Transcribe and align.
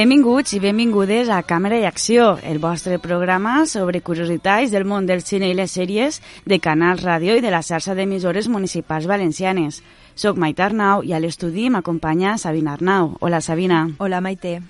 Benvinguts 0.00 0.54
i 0.56 0.58
benvingudes 0.62 1.28
a 1.28 1.42
Càmera 1.44 1.76
i 1.76 1.82
Acció, 1.84 2.38
el 2.48 2.56
vostre 2.58 2.96
programa 3.02 3.66
sobre 3.68 4.00
curiositats 4.00 4.72
del 4.72 4.86
món 4.88 5.04
del 5.04 5.20
cine 5.20 5.50
i 5.50 5.56
les 5.58 5.74
sèries 5.76 6.22
de 6.48 6.56
Canals 6.56 7.02
Ràdio 7.04 7.34
i 7.36 7.42
de 7.44 7.50
la 7.52 7.60
xarxa 7.60 7.92
d'emissores 7.98 8.48
municipals 8.48 9.04
valencianes. 9.10 9.82
Soc 10.16 10.40
Maite 10.40 10.64
Arnau 10.64 11.04
i 11.04 11.12
a 11.12 11.20
l'estudi 11.20 11.66
m'acompanya 11.68 12.38
Sabina 12.40 12.78
Arnau. 12.78 13.12
Hola, 13.20 13.42
Sabina. 13.44 13.82
Hola, 13.98 14.22
Maite. 14.24 14.62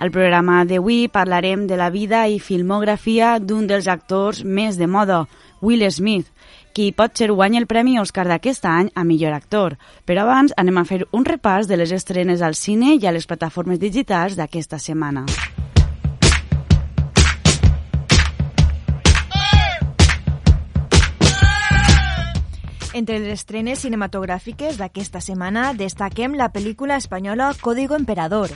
Al 0.00 0.14
programa 0.14 0.62
d'avui 0.64 1.10
parlarem 1.12 1.66
de 1.68 1.76
la 1.76 1.90
vida 1.92 2.24
i 2.24 2.40
filmografia 2.40 3.34
d'un 3.36 3.68
dels 3.68 3.84
actors 3.84 4.46
més 4.48 4.80
de 4.80 4.88
moda, 4.88 5.26
Will 5.60 5.84
Smith, 5.92 6.32
qui 6.72 6.92
pot 6.92 7.16
ser 7.16 7.30
guanya 7.32 7.58
el 7.60 7.66
Premi 7.66 7.98
Oscar 7.98 8.26
d'aquest 8.28 8.64
any 8.66 8.90
a 8.94 9.04
millor 9.04 9.34
actor. 9.34 9.76
Però 10.06 10.24
abans 10.24 10.54
anem 10.56 10.78
a 10.78 10.84
fer 10.84 11.04
un 11.12 11.26
repàs 11.26 11.68
de 11.70 11.78
les 11.80 11.92
estrenes 11.92 12.42
al 12.42 12.54
cine 12.54 12.94
i 12.96 13.06
a 13.06 13.12
les 13.12 13.26
plataformes 13.26 13.80
digitals 13.80 14.36
d'aquesta 14.38 14.78
setmana. 14.78 15.26
Entre 22.92 23.20
les 23.20 23.38
estrenes 23.38 23.80
cinematogràfiques 23.80 24.76
d'aquesta 24.76 25.22
setmana 25.24 25.70
destaquem 25.78 26.34
la 26.36 26.50
pel·lícula 26.52 26.98
espanyola 26.98 27.52
Código 27.62 27.96
Emperador. 27.96 28.50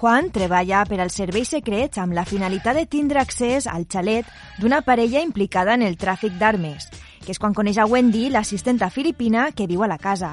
Juan 0.00 0.30
treballa 0.32 0.86
per 0.88 1.02
als 1.02 1.18
serveis 1.18 1.50
secrets 1.52 1.98
amb 1.98 2.14
la 2.16 2.24
finalitat 2.24 2.78
de 2.78 2.86
tindre 2.86 3.20
accés 3.20 3.66
al 3.66 3.84
xalet 3.90 4.30
d'una 4.62 4.80
parella 4.86 5.20
implicada 5.20 5.74
en 5.74 5.82
el 5.82 5.98
tràfic 6.00 6.38
d'armes 6.38 6.88
que 7.30 7.36
és 7.36 7.38
quan 7.38 7.54
coneix 7.54 7.78
a 7.78 7.86
Wendy, 7.86 8.26
l'assistenta 8.34 8.88
filipina 8.90 9.52
que 9.54 9.68
viu 9.70 9.84
a 9.84 9.86
la 9.86 10.00
casa. 10.02 10.32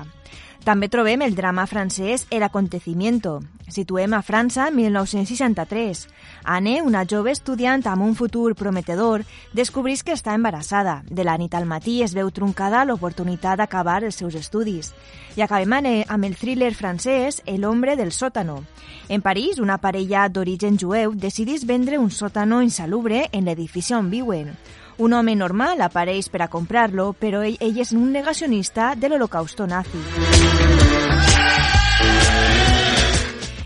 També 0.65 0.87
trobem 0.89 1.21
el 1.21 1.35
drama 1.37 1.67
francès 1.69 2.25
El 2.33 2.41
Acontecimiento. 2.41 3.37
Situem 3.69 4.15
a 4.17 4.23
França 4.25 4.71
1963. 4.73 6.07
Anne, 6.43 6.81
una 6.81 7.03
jove 7.05 7.31
estudiant 7.31 7.85
amb 7.85 8.01
un 8.01 8.15
futur 8.17 8.55
prometedor, 8.57 9.23
descobreix 9.53 10.01
que 10.03 10.15
està 10.17 10.33
embarassada. 10.33 11.03
De 11.05 11.23
la 11.23 11.37
nit 11.37 11.53
al 11.53 11.67
matí 11.69 12.01
es 12.01 12.15
veu 12.17 12.31
truncada 12.31 12.83
l'oportunitat 12.83 13.61
d'acabar 13.61 14.01
els 14.03 14.17
seus 14.17 14.33
estudis. 14.35 14.89
I 15.37 15.45
acabem 15.45 15.77
amb 15.77 16.25
el 16.25 16.35
thriller 16.35 16.73
francès 16.73 17.43
El 17.45 17.63
hombre 17.63 17.95
del 17.95 18.11
sótano. 18.11 18.63
En 19.07 19.21
París, 19.21 19.59
una 19.59 19.77
parella 19.77 20.27
d'origen 20.29 20.79
jueu 20.79 21.13
decidís 21.13 21.67
vendre 21.67 21.99
un 21.99 22.09
sòtano 22.09 22.63
insalubre 22.63 23.27
en 23.31 23.45
l'edifici 23.45 23.93
on 23.93 24.09
viuen. 24.09 24.55
Un 24.97 25.13
home 25.13 25.35
normal 25.37 25.83
apareix 25.85 26.25
per 26.33 26.41
a 26.41 26.47
comprar-lo, 26.49 27.11
però 27.13 27.43
ell, 27.45 27.59
ell 27.61 27.75
és 27.83 27.91
un 27.93 28.09
negacionista 28.11 28.95
de 28.97 29.11
l'holocausto 29.11 29.67
nazi. 29.69 30.01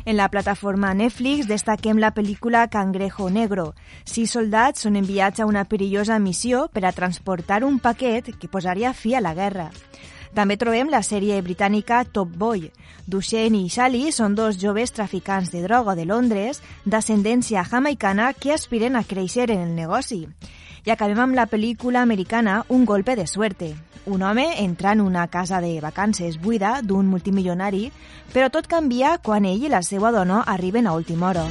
En 0.04 0.18
la 0.18 0.28
plataforma 0.28 0.90
Netflix 0.98 1.48
destaquem 1.48 2.02
la 2.02 2.10
pel·lícula 2.12 2.66
Cangrejo 2.68 3.30
Negro. 3.30 3.70
Sis 4.04 4.34
soldats 4.36 4.84
són 4.84 4.98
enviats 5.00 5.40
a 5.40 5.48
una 5.48 5.64
perillosa 5.64 6.18
missió 6.20 6.66
per 6.74 6.84
a 6.84 6.92
transportar 6.92 7.64
un 7.64 7.80
paquet 7.80 8.34
que 8.36 8.50
posaria 8.52 8.92
fi 8.92 9.16
a 9.16 9.22
la 9.24 9.32
guerra. 9.38 9.70
També 10.36 10.56
trobem 10.60 10.92
la 10.92 11.00
sèrie 11.04 11.40
britànica 11.44 12.04
Top 12.04 12.32
Boy. 12.36 12.70
Duchenne 13.08 13.64
i 13.64 13.70
Sally 13.70 14.12
són 14.12 14.36
dos 14.36 14.60
joves 14.60 14.92
traficants 14.92 15.52
de 15.52 15.64
droga 15.64 15.96
de 15.96 16.06
Londres 16.08 16.60
d'ascendència 16.84 17.64
jamaicana 17.64 18.34
que 18.34 18.52
aspiren 18.56 18.96
a 18.96 19.04
créixer 19.04 19.50
en 19.52 19.64
el 19.64 19.76
negoci. 19.76 20.26
I 20.84 20.90
acabem 20.90 21.20
amb 21.22 21.38
la 21.38 21.46
pel·lícula 21.46 22.02
americana 22.02 22.64
Un 22.70 22.86
golpe 22.86 23.16
de 23.16 23.28
suerte. 23.28 23.76
Un 24.06 24.24
home 24.24 24.64
entra 24.64 24.94
en 24.94 25.02
una 25.02 25.28
casa 25.28 25.62
de 25.62 25.80
vacances 25.80 26.40
buida 26.42 26.82
d'un 26.82 27.06
multimilionari, 27.06 27.92
però 28.34 28.50
tot 28.50 28.66
canvia 28.66 29.20
quan 29.22 29.46
ell 29.46 29.62
i 29.62 29.70
la 29.70 29.84
seva 29.86 30.10
dona 30.12 30.42
arriben 30.42 30.88
a 30.88 30.96
última 30.98 31.30
hora. 31.30 31.46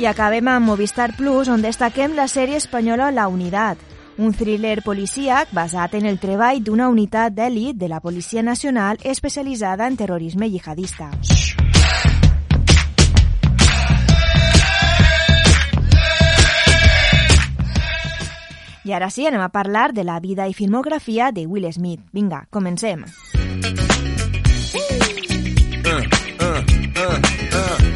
I 0.00 0.06
acabem 0.08 0.48
amb 0.48 0.64
Movistar 0.64 1.10
Plus, 1.12 1.52
on 1.52 1.60
destaquem 1.60 2.16
la 2.16 2.24
sèrie 2.24 2.56
espanyola 2.56 3.10
La 3.12 3.28
Unitat, 3.28 3.76
un 4.16 4.32
thriller 4.32 4.80
policíac 4.80 5.52
basat 5.52 5.98
en 6.00 6.08
el 6.08 6.16
treball 6.20 6.64
d'una 6.64 6.88
unitat 6.88 7.36
d'èlit 7.36 7.76
de 7.76 7.88
la 7.88 8.00
Policia 8.00 8.42
Nacional 8.42 8.96
especialitzada 9.04 9.86
en 9.86 10.00
terrorisme 10.00 10.48
jihadista. 10.48 11.10
I 18.84 18.94
ara 18.96 19.10
sí, 19.12 19.26
anem 19.28 19.42
a 19.44 19.50
parlar 19.52 19.92
de 19.92 20.04
la 20.04 20.20
vida 20.20 20.48
i 20.48 20.54
filmografia 20.54 21.32
de 21.32 21.46
Will 21.46 21.70
Smith. 21.72 22.00
Vinga, 22.12 22.46
comencem. 22.50 23.04
Uh, 25.84 26.00
uh, 26.40 26.62
uh, 26.96 27.18
uh. 27.56 27.90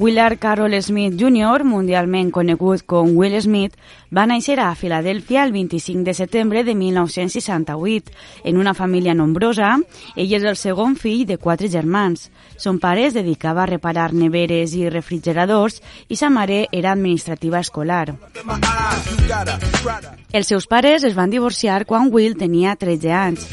Willard 0.00 0.38
Carroll 0.38 0.80
Smith 0.80 1.12
Jr., 1.20 1.60
mundialment 1.68 2.30
conegut 2.32 2.86
com 2.88 3.10
Will 3.18 3.34
Smith, 3.44 3.74
va 4.10 4.26
néixer 4.26 4.58
a 4.58 4.74
Filadèlfia 4.74 5.44
el 5.46 5.52
25 5.54 6.04
de 6.04 6.14
setembre 6.14 6.64
de 6.64 6.74
1968 6.74 8.12
en 8.44 8.58
una 8.58 8.74
família 8.74 9.14
nombrosa. 9.14 9.76
Ell 10.16 10.34
és 10.34 10.44
el 10.44 10.58
segon 10.58 10.96
fill 10.98 11.26
de 11.26 11.38
quatre 11.38 11.70
germans. 11.70 12.28
Son 12.56 12.80
pare 12.82 13.06
es 13.06 13.14
dedicava 13.14 13.62
a 13.62 13.70
reparar 13.70 14.12
neveres 14.12 14.74
i 14.74 14.88
refrigeradors 14.90 15.80
i 16.08 16.18
sa 16.18 16.30
mare 16.30 16.66
era 16.72 16.92
administrativa 16.92 17.60
escolar. 17.60 18.16
Els 20.32 20.46
seus 20.46 20.66
pares 20.66 21.04
es 21.04 21.14
van 21.14 21.30
divorciar 21.30 21.84
quan 21.86 22.10
Will 22.10 22.36
tenia 22.38 22.76
13 22.76 23.12
anys. 23.14 23.46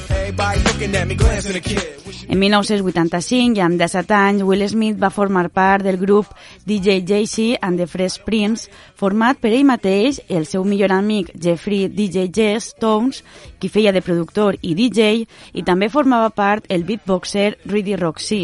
En 2.27 2.39
1985, 2.39 3.55
i 3.55 3.61
amb 3.63 3.79
17 3.79 4.13
anys, 4.13 4.43
Will 4.43 4.65
Smith 4.67 4.97
va 4.99 5.09
formar 5.13 5.47
part 5.49 5.85
del 5.85 5.97
grup 5.97 6.33
DJ 6.65 6.99
JC 7.07 7.55
and 7.61 7.79
the 7.79 7.87
Fresh 7.87 8.19
Prince, 8.25 8.67
format 8.97 9.37
per 9.37 9.53
ell 9.53 9.65
mateix, 9.69 10.19
el 10.27 10.47
seu 10.49 10.65
millor 10.65 10.91
amic 10.95 11.29
Jeffrey 11.37 11.87
DJ 11.93 12.27
Jess 12.33 12.73
Tones, 12.81 13.23
qui 13.61 13.69
feia 13.69 13.93
de 13.93 14.01
productor 14.01 14.57
i 14.61 14.73
DJ, 14.77 15.27
i 15.53 15.63
també 15.63 15.91
formava 15.93 16.33
part 16.33 16.65
el 16.73 16.85
beatboxer 16.87 17.53
Rudy 17.65 17.95
Roxy. 17.95 18.43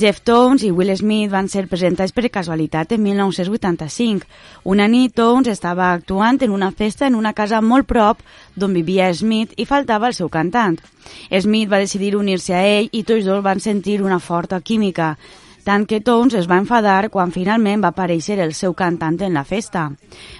Jeff 0.00 0.22
Tones 0.24 0.62
i 0.64 0.70
Will 0.72 0.94
Smith 0.96 1.28
van 1.28 1.50
ser 1.52 1.66
presentats 1.68 2.14
per 2.16 2.30
casualitat 2.32 2.94
en 2.96 3.02
1985. 3.04 4.24
Una 4.64 4.86
nit, 4.88 5.12
Tones 5.12 5.50
estava 5.52 5.90
actuant 5.92 6.40
en 6.40 6.54
una 6.56 6.70
festa 6.72 7.06
en 7.06 7.18
una 7.18 7.34
casa 7.36 7.60
molt 7.60 7.84
prop 7.86 8.22
d'on 8.56 8.72
vivia 8.72 9.10
Smith 9.12 9.52
i 9.60 9.68
faltava 9.68 10.08
el 10.08 10.16
seu 10.16 10.32
cantant. 10.32 10.80
Smith 11.28 11.68
va 11.68 11.82
decidir 11.84 12.14
unir-se 12.16 12.56
a 12.56 12.64
ell 12.64 12.88
i 12.92 13.04
tots 13.04 13.28
dos 13.28 13.44
van 13.44 13.60
sentir 13.60 14.00
una 14.00 14.18
forta 14.24 14.62
química, 14.64 15.18
tant 15.64 15.86
que 15.86 16.00
Tones 16.00 16.36
es 16.38 16.48
va 16.50 16.58
enfadar 16.60 17.10
quan 17.10 17.32
finalment 17.34 17.82
va 17.84 17.92
aparèixer 17.94 18.38
el 18.40 18.54
seu 18.54 18.74
cantant 18.74 19.20
en 19.22 19.34
la 19.34 19.44
festa. 19.44 19.88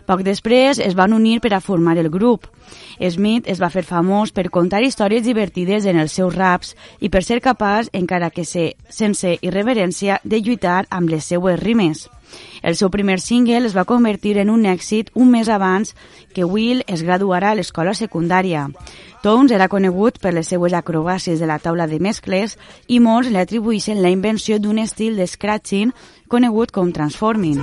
Poc 0.07 0.23
després 0.27 0.81
es 0.81 0.97
van 0.99 1.13
unir 1.13 1.41
per 1.41 1.55
a 1.55 1.61
formar 1.61 1.97
el 1.99 2.11
grup. 2.11 2.47
Smith 3.01 3.49
es 3.49 3.61
va 3.61 3.71
fer 3.71 3.83
famós 3.87 4.33
per 4.33 4.51
contar 4.51 4.83
històries 4.85 5.25
divertides 5.25 5.87
en 5.87 5.99
els 5.99 6.13
seus 6.13 6.35
raps 6.37 6.75
i 7.01 7.09
per 7.09 7.25
ser 7.25 7.41
capaç, 7.41 7.91
encara 7.93 8.31
que 8.31 8.45
ser 8.45 8.75
sense 8.89 9.37
irreverència, 9.41 10.21
de 10.25 10.41
lluitar 10.41 10.87
amb 10.91 11.11
les 11.11 11.25
seues 11.25 11.61
rimes. 11.61 12.09
El 12.63 12.77
seu 12.77 12.91
primer 12.91 13.19
single 13.21 13.67
es 13.67 13.75
va 13.77 13.87
convertir 13.89 14.37
en 14.39 14.51
un 14.51 14.67
èxit 14.69 15.11
un 15.15 15.31
mes 15.31 15.49
abans 15.49 15.95
que 16.35 16.45
Will 16.45 16.85
es 16.87 17.03
graduarà 17.03 17.51
a 17.51 17.59
l'escola 17.59 17.95
secundària. 17.95 18.69
Tones 19.21 19.53
era 19.53 19.69
conegut 19.69 20.17
per 20.17 20.33
les 20.33 20.49
seues 20.49 20.73
acrobàcies 20.73 21.41
de 21.43 21.49
la 21.49 21.59
taula 21.61 21.85
de 21.87 21.99
mescles 22.01 22.57
i 22.89 23.03
molts 23.05 23.29
li 23.29 23.37
atribueixen 23.37 24.01
la 24.01 24.09
invenció 24.09 24.57
d'un 24.57 24.81
estil 24.81 25.21
de 25.21 25.27
scratching 25.29 25.93
conegut 26.33 26.73
com 26.73 26.89
transforming. 26.89 27.61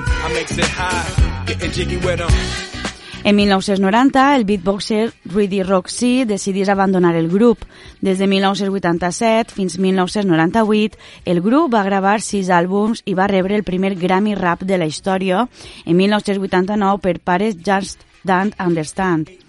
En 3.24 3.36
1990, 3.36 4.36
el 4.36 4.45
beatboxer 4.45 5.13
Rudy 5.25 5.63
Roxy 5.63 6.25
decidís 6.25 6.69
abandonar 6.69 7.15
el 7.15 7.27
grup. 7.27 7.65
Des 8.01 8.19
de 8.19 8.27
1987 8.27 9.51
fins 9.51 9.80
1998, 9.80 10.95
el 11.25 11.42
grup 11.42 11.74
va 11.74 11.83
gravar 11.83 12.21
sis 12.21 12.54
àlbums 12.54 13.01
i 13.04 13.18
va 13.18 13.27
rebre 13.27 13.57
el 13.57 13.65
primer 13.65 13.95
Grammy 13.98 14.36
Rap 14.36 14.62
de 14.62 14.77
la 14.77 14.86
història 14.86 15.48
en 15.86 15.98
1989 15.98 17.01
per 17.01 17.18
Pares 17.19 17.57
Just 17.57 18.06
Don't 18.24 18.54
Understand. 18.62 19.47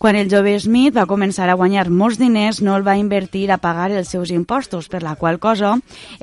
Quan 0.00 0.16
el 0.16 0.30
jove 0.32 0.54
Smith 0.56 0.94
va 0.96 1.02
començar 1.04 1.50
a 1.52 1.54
guanyar 1.60 1.82
molts 1.92 2.16
diners, 2.16 2.62
no 2.64 2.72
el 2.72 2.86
va 2.86 2.94
invertir 2.96 3.42
a 3.52 3.58
pagar 3.60 3.90
els 3.92 4.08
seus 4.08 4.30
impostos, 4.32 4.88
per 4.88 5.02
la 5.04 5.12
qual 5.20 5.36
cosa 5.38 5.74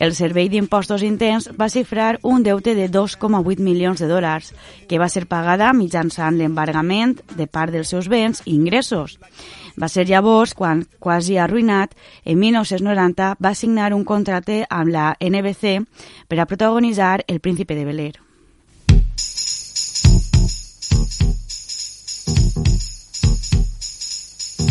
el 0.01 0.15
Servei 0.17 0.49
d'Impostos 0.49 1.03
Intens 1.05 1.51
va 1.53 1.69
xifrar 1.69 2.17
un 2.23 2.41
deute 2.41 2.73
de 2.73 2.89
2,8 2.89 3.61
milions 3.61 4.01
de 4.01 4.09
dòlars, 4.09 4.49
que 4.89 4.97
va 4.97 5.11
ser 5.13 5.27
pagada 5.29 5.69
mitjançant 5.77 6.41
l'embargament 6.41 7.19
de 7.37 7.45
part 7.45 7.69
dels 7.69 7.93
seus 7.93 8.09
béns 8.09 8.41
i 8.47 8.55
ingressos. 8.57 9.19
Va 9.77 9.93
ser 9.93 10.09
llavors 10.09 10.57
quan, 10.57 10.87
quasi 10.97 11.37
arruïnat, 11.37 11.93
en 12.25 12.41
1990 12.41 13.35
va 13.37 13.53
signar 13.53 13.93
un 13.93 14.09
contracte 14.09 14.63
amb 14.71 14.89
la 14.89 15.11
NBC 15.21 15.83
per 16.25 16.41
a 16.41 16.49
protagonitzar 16.49 17.27
El 17.27 17.45
príncipe 17.45 17.77
de 17.77 17.85
Bel 17.85 18.09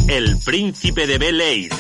El 0.09 0.39
príncipe 0.39 1.07
de 1.07 1.19
Bel 1.19 1.41
Air. 1.41 1.73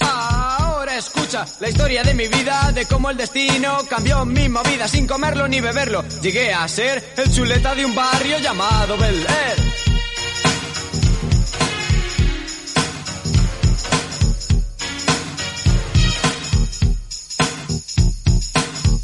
Ahora 0.00 0.96
escucha 0.96 1.46
la 1.60 1.68
historia 1.68 2.02
de 2.02 2.14
mi 2.14 2.28
vida, 2.28 2.72
de 2.72 2.86
cómo 2.86 3.10
el 3.10 3.16
destino 3.16 3.78
cambió 3.88 4.24
mi 4.24 4.48
movida 4.48 4.88
sin 4.88 5.06
comerlo 5.06 5.46
ni 5.46 5.60
beberlo. 5.60 6.02
Llegué 6.22 6.52
a 6.52 6.66
ser 6.66 7.12
el 7.16 7.30
chuleta 7.32 7.74
de 7.74 7.84
un 7.84 7.94
barrio 7.94 8.38
llamado 8.38 8.96
Bel 8.96 9.16
Air. 9.16 9.70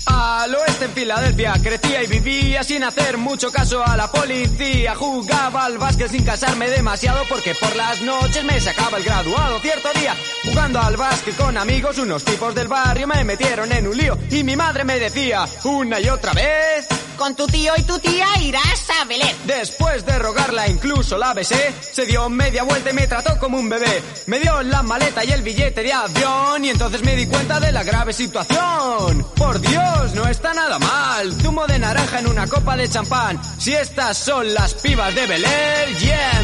Al 0.07 0.55
oeste 0.55 0.76
en 0.87 0.93
Filadelfia 0.93 1.55
crecía 1.63 2.03
y 2.03 2.07
vivía 2.07 2.63
sin 2.63 2.85
hacer 2.85 3.19
mucho 3.19 3.51
caso 3.51 3.85
a 3.85 3.97
la 3.97 4.11
policía. 4.11 4.95
Jugaba 4.95 5.65
al 5.65 5.79
básquet 5.79 6.11
sin 6.11 6.25
casarme 6.25 6.71
demasiado 6.71 7.25
porque 7.29 7.55
por 7.55 7.75
las 7.75 8.01
noches 8.03 8.45
me 8.45 8.61
sacaba 8.61 8.99
el 8.99 9.05
graduado. 9.05 9.59
Cierto 9.61 9.89
día, 9.99 10.15
jugando 10.45 10.81
al 10.81 10.97
básquet 10.97 11.37
con 11.37 11.57
amigos, 11.57 11.99
unos 11.99 12.25
tipos 12.25 12.55
del 12.55 12.69
barrio 12.69 13.09
me 13.09 13.25
metieron 13.25 13.73
en 13.73 13.87
un 13.89 13.97
lío 13.97 14.17
y 14.31 14.45
mi 14.45 14.55
madre 14.57 14.85
me 14.85 14.99
decía 14.99 15.47
una 15.65 16.01
y 16.01 16.09
otra 16.09 16.33
vez. 16.33 16.87
Con 17.17 17.35
tu 17.35 17.47
tío 17.47 17.73
y 17.77 17.83
tu 17.83 17.99
tía 17.99 18.27
irás 18.43 18.91
a 19.01 19.05
Belén. 19.07 19.35
Después 19.47 20.05
de 20.05 20.19
rogarla 20.19 20.69
incluso 20.69 21.17
la 21.17 21.33
besé, 21.33 21.75
se 21.81 22.05
dio 22.05 22.29
media 22.29 22.63
vuelta 22.63 22.91
y 22.91 22.93
me 22.93 23.07
trató 23.07 23.39
como 23.39 23.59
un 23.59 23.69
bebé. 23.69 24.03
Me 24.27 24.39
dio 24.39 24.63
la 24.63 24.83
maleta 24.83 25.25
y 25.25 25.33
el 25.33 25.43
billete 25.43 25.83
de 25.83 25.93
avión 25.93 26.65
y 26.65 26.71
entonces 26.71 27.03
me 27.03 27.17
di 27.17 27.27
cuenta 27.27 27.59
de 27.59 27.73
la 27.73 27.83
grave 27.83 28.13
situación. 28.13 29.27
Por 29.35 29.61
Dios, 29.61 30.15
no 30.15 30.29
está 30.29 30.53
nada 30.53 30.76
mal. 30.79 31.33
Zumo 31.41 31.67
de 31.67 31.79
naranja 31.79 32.19
en 32.21 32.29
una 32.29 32.47
copa 32.47 32.77
de 32.77 32.89
champán. 32.89 33.41
Si 33.59 33.75
estas 33.75 34.17
son 34.17 34.53
las 34.55 34.75
pibas 34.75 35.15
de 35.15 35.27
Belén, 35.27 35.97
yeah. 36.01 36.43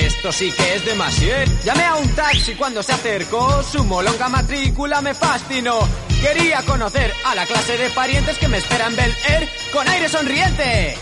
Esto 0.00 0.32
sí 0.32 0.52
que 0.52 0.74
es 0.74 0.84
demasiado. 0.84 1.52
Llamé 1.64 1.84
a 1.84 1.96
un 1.96 2.08
taxi 2.14 2.54
cuando 2.54 2.82
se 2.82 2.92
acercó, 2.92 3.62
su 3.62 3.84
molonga 3.84 4.28
matrícula 4.28 5.00
me 5.00 5.14
fascinó. 5.14 5.78
Quería 6.20 6.62
conocer 6.62 7.12
a 7.24 7.34
la 7.34 7.46
clase 7.46 7.76
de 7.76 7.90
parientes 7.90 8.38
que 8.38 8.48
me 8.48 8.58
esperan 8.58 8.94
Bel 8.96 9.14
Air 9.28 9.48
con 9.72 9.88
aire 9.88 10.08
sonriente. 10.08 10.96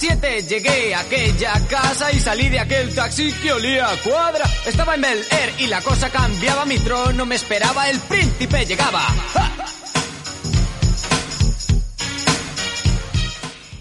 7 0.00 0.44
llegué 0.48 0.94
a 0.94 1.00
aquella 1.00 1.52
casa 1.68 2.10
y 2.10 2.18
salí 2.18 2.48
de 2.48 2.58
aquel 2.58 2.94
taxi 2.94 3.30
que 3.34 3.52
olía 3.52 3.86
a 3.86 3.96
cuadra. 3.98 4.46
Estaba 4.66 4.94
en 4.94 5.02
Bel 5.02 5.18
Air 5.30 5.52
y 5.58 5.66
la 5.66 5.82
cosa 5.82 6.08
cambiaba, 6.08 6.64
mi 6.64 6.78
trono 6.78 7.26
me 7.26 7.34
esperaba, 7.34 7.86
el 7.90 8.00
príncipe 8.00 8.64
llegaba. 8.64 9.02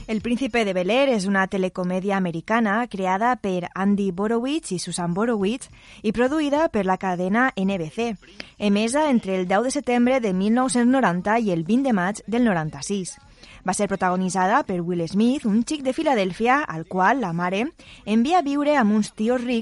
El 0.08 0.20
príncipe 0.20 0.66
de 0.66 0.74
Bel 0.74 0.90
Air 0.90 1.14
és 1.16 1.24
una 1.30 1.46
telecomèdia 1.48 2.18
americana 2.18 2.82
creada 2.92 3.38
per 3.40 3.70
Andy 3.74 4.10
Borowitz 4.12 4.74
i 4.76 4.80
Susan 4.84 5.14
Borowitz 5.14 5.72
i 6.04 6.12
produïda 6.12 6.68
per 6.74 6.84
la 6.84 6.98
cadena 6.98 7.54
NBC, 7.56 8.18
emesa 8.58 9.08
entre 9.10 9.40
el 9.40 9.48
10 9.48 9.70
de 9.70 9.72
setembre 9.72 10.20
de 10.20 10.34
1990 10.34 11.40
i 11.40 11.52
el 11.56 11.64
20 11.64 11.88
de 11.88 11.94
maig 11.94 12.24
del 12.28 12.44
96. 12.44 13.20
Va 13.68 13.76
ser 13.76 13.90
protagonitzada 13.92 14.64
per 14.64 14.82
Will 14.82 15.08
Smith, 15.08 15.46
un 15.46 15.64
xic 15.66 15.84
de 15.84 15.94
Filadèlfia 15.94 16.64
al 16.64 16.86
qual 16.86 17.22
la 17.22 17.34
mare 17.34 17.66
envia 18.06 18.40
a 18.40 18.46
viure 18.46 18.78
amb 18.78 18.96
uns 18.96 19.14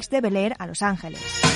de 0.10 0.22
Bel 0.22 0.36
Air 0.36 0.56
a 0.60 0.68
Los 0.68 0.82
Angeles. 0.82 1.47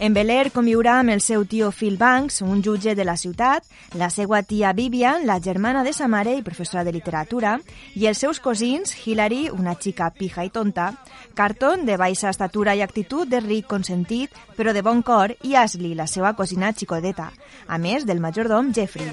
En 0.00 0.14
Bel 0.16 0.30
Air 0.32 0.48
conviurà 0.48 0.94
amb 1.02 1.12
el 1.12 1.20
seu 1.20 1.42
tio 1.44 1.66
Phil 1.76 1.98
Banks, 2.00 2.38
un 2.40 2.62
jutge 2.64 2.94
de 2.96 3.04
la 3.04 3.18
ciutat, 3.20 3.66
la 4.00 4.06
seva 4.08 4.38
tia 4.40 4.70
Vivian, 4.72 5.26
la 5.28 5.36
germana 5.44 5.82
de 5.84 5.92
sa 5.92 6.06
mare 6.08 6.32
i 6.38 6.40
professora 6.40 6.86
de 6.86 6.94
literatura, 6.94 7.58
i 8.00 8.06
els 8.08 8.22
seus 8.24 8.40
cosins, 8.40 8.94
Hillary, 9.04 9.50
una 9.52 9.74
xica 9.76 10.08
pija 10.16 10.46
i 10.46 10.48
tonta, 10.48 10.94
Carton, 11.36 11.84
de 11.84 11.98
baixa 12.00 12.30
estatura 12.32 12.72
i 12.74 12.80
actitud 12.80 13.28
de 13.28 13.42
ric 13.44 13.66
consentit, 13.68 14.32
però 14.56 14.72
de 14.72 14.80
bon 14.80 15.02
cor, 15.04 15.34
i 15.44 15.52
Ashley, 15.52 15.92
la 15.92 16.08
seva 16.08 16.32
cosina 16.32 16.72
xicodeta, 16.72 17.28
a 17.68 17.76
més 17.76 18.08
del 18.08 18.24
majordom 18.24 18.72
Jeffrey. 18.72 19.04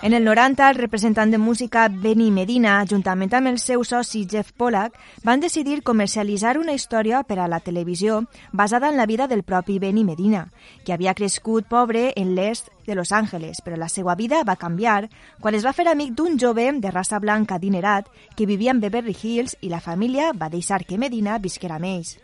En 0.00 0.12
el 0.14 0.24
90, 0.24 0.70
el 0.70 0.80
representant 0.80 1.36
de 1.36 1.36
música 1.36 1.84
Benny 1.92 2.30
Medina, 2.30 2.80
juntament 2.88 3.36
amb 3.36 3.52
el 3.52 3.60
seu 3.60 3.84
soci 3.84 4.24
Jeff 4.24 4.56
Pollack, 4.56 4.96
van 5.22 5.44
decidir 5.44 5.82
comercialitzar 5.82 6.56
una 6.56 6.72
història 6.72 7.20
per 7.22 7.42
a 7.44 7.48
la 7.48 7.60
televisió 7.60 8.05
basada 8.52 8.88
en 8.88 8.96
la 8.96 9.06
vida 9.06 9.26
del 9.26 9.42
propi 9.42 9.78
Benny 9.78 10.04
Medina, 10.04 10.48
que 10.84 10.92
havia 10.92 11.14
crescut 11.14 11.66
pobre 11.68 12.12
en 12.16 12.34
l'est 12.34 12.68
de 12.86 12.94
Los 12.94 13.12
Angeles, 13.12 13.62
però 13.64 13.76
la 13.76 13.88
seva 13.88 14.14
vida 14.14 14.42
va 14.44 14.56
canviar 14.56 15.08
quan 15.40 15.54
es 15.54 15.66
va 15.66 15.74
fer 15.76 15.88
amic 15.88 16.14
d'un 16.14 16.38
jove 16.38 16.68
de 16.80 16.90
raça 16.90 17.18
blanca 17.18 17.56
adinerat 17.56 18.08
que 18.36 18.46
vivia 18.46 18.72
en 18.72 18.80
Beverly 18.80 19.16
Hills 19.16 19.56
i 19.60 19.72
la 19.72 19.80
família 19.80 20.32
va 20.32 20.52
deixar 20.52 20.84
que 20.84 20.98
Medina 20.98 21.38
visquera 21.38 21.76
amb 21.80 21.90
ells. 21.90 22.16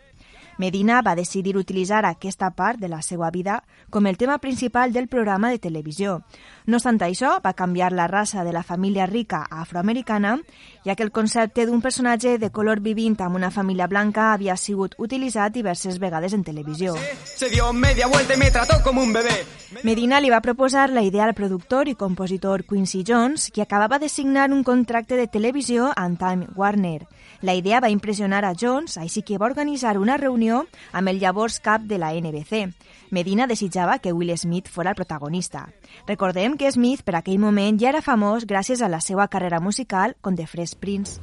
Medina 0.57 1.01
va 1.01 1.15
decidir 1.15 1.57
utilitzar 1.57 2.03
aquesta 2.05 2.51
part 2.53 2.79
de 2.79 2.87
la 2.87 3.01
seva 3.01 3.31
vida 3.31 3.63
com 3.89 4.05
el 4.05 4.17
tema 4.17 4.37
principal 4.37 4.93
del 4.93 5.07
programa 5.07 5.49
de 5.49 5.59
televisió. 5.59 6.21
No 6.65 6.77
obstant 6.77 7.01
això, 7.03 7.37
va 7.43 7.53
canviar 7.53 7.91
la 7.91 8.07
raça 8.07 8.43
de 8.43 8.53
la 8.53 8.63
família 8.63 9.05
rica 9.05 9.43
a 9.49 9.61
afroamericana, 9.61 10.37
ja 10.85 10.95
que 10.95 11.03
el 11.03 11.11
concepte 11.11 11.65
d'un 11.65 11.81
personatge 11.81 12.37
de 12.39 12.51
color 12.51 12.79
vivint 12.79 13.19
amb 13.21 13.35
una 13.35 13.51
família 13.51 13.87
blanca 13.87 14.31
havia 14.33 14.55
sigut 14.57 14.95
utilitzat 14.97 15.51
diverses 15.53 15.99
vegades 15.99 16.33
en 16.33 16.43
televisió. 16.43 16.95
se 17.25 17.49
dio 17.49 17.73
media 17.73 18.07
vuelta 18.07 18.35
y 18.35 18.37
me 18.37 18.51
trató 18.51 18.81
como 18.83 19.01
un 19.01 19.11
bebé. 19.11 19.45
Medina 19.83 20.19
li 20.21 20.29
va 20.29 20.39
proposar 20.41 20.89
la 20.89 21.01
idea 21.01 21.25
al 21.25 21.33
productor 21.33 21.87
i 21.89 21.95
compositor 21.95 22.63
Quincy 22.63 23.03
Jones, 23.05 23.49
que 23.51 23.61
acabava 23.61 23.99
de 23.99 24.07
signar 24.07 24.51
un 24.51 24.63
contracte 24.63 25.17
de 25.17 25.27
televisió 25.27 25.91
amb 25.95 26.19
Time 26.19 26.47
Warner. 26.55 27.07
La 27.41 27.55
idea 27.55 27.81
va 27.81 27.89
impressionar 27.89 28.45
a 28.45 28.53
Jones, 28.55 28.97
així 28.97 29.23
que 29.23 29.37
va 29.37 29.49
organitzar 29.49 29.97
una 29.97 30.15
reunió 30.17 30.65
amb 30.93 31.09
el 31.09 31.19
llavors 31.19 31.59
cap 31.59 31.81
de 31.81 31.97
la 31.97 32.13
NBC. 32.13 32.69
Medina 33.09 33.47
desitjava 33.47 33.99
que 33.99 34.13
Will 34.13 34.35
Smith 34.37 34.69
fora 34.69 34.91
el 34.91 34.95
protagonista. 34.95 35.69
Recordem 36.07 36.57
que 36.57 36.71
Smith 36.71 37.03
per 37.03 37.15
aquell 37.19 37.39
moment 37.39 37.79
ja 37.79 37.89
era 37.89 38.01
famós 38.05 38.45
gràcies 38.45 38.81
a 38.81 38.91
la 38.91 39.01
seva 39.01 39.27
carrera 39.27 39.59
musical 39.59 40.15
con 40.21 40.35
The 40.35 40.47
Fresh 40.47 40.75
Prince. 40.79 41.19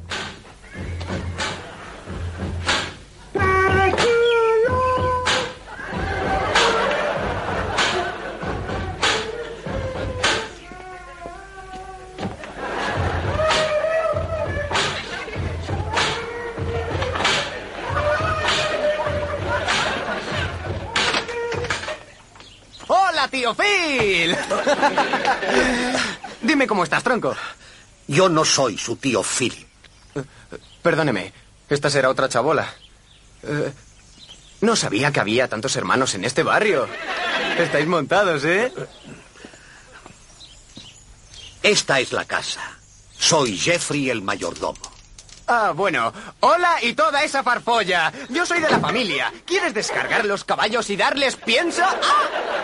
Tío 23.30 23.54
Phil! 23.54 24.36
Dime 26.42 26.66
cómo 26.66 26.84
estás, 26.84 27.02
tronco. 27.02 27.34
Yo 28.06 28.28
no 28.28 28.44
soy 28.44 28.76
su 28.76 28.96
tío 28.96 29.22
Philip. 29.22 29.68
Perdóneme, 30.82 31.32
esta 31.68 31.90
será 31.90 32.10
otra 32.10 32.28
chabola. 32.28 32.72
Eh, 33.42 33.72
no 34.60 34.76
sabía 34.76 35.12
que 35.12 35.20
había 35.20 35.48
tantos 35.48 35.76
hermanos 35.76 36.14
en 36.14 36.24
este 36.24 36.42
barrio. 36.42 36.88
Estáis 37.58 37.86
montados, 37.86 38.44
¿eh? 38.44 38.72
Esta 41.62 42.00
es 42.00 42.12
la 42.12 42.24
casa. 42.24 42.60
Soy 43.18 43.56
Jeffrey 43.56 44.10
el 44.10 44.22
mayordomo. 44.22 44.80
Ah, 45.46 45.72
bueno. 45.74 46.12
Hola 46.40 46.76
y 46.82 46.94
toda 46.94 47.22
esa 47.22 47.42
farfolla. 47.42 48.12
Yo 48.28 48.46
soy 48.46 48.60
de 48.60 48.70
la 48.70 48.78
familia. 48.78 49.32
¿Quieres 49.44 49.74
descargar 49.74 50.24
los 50.24 50.44
caballos 50.44 50.88
y 50.90 50.96
darles 50.96 51.36
pienso? 51.36 51.82
¡Ah! 51.84 52.59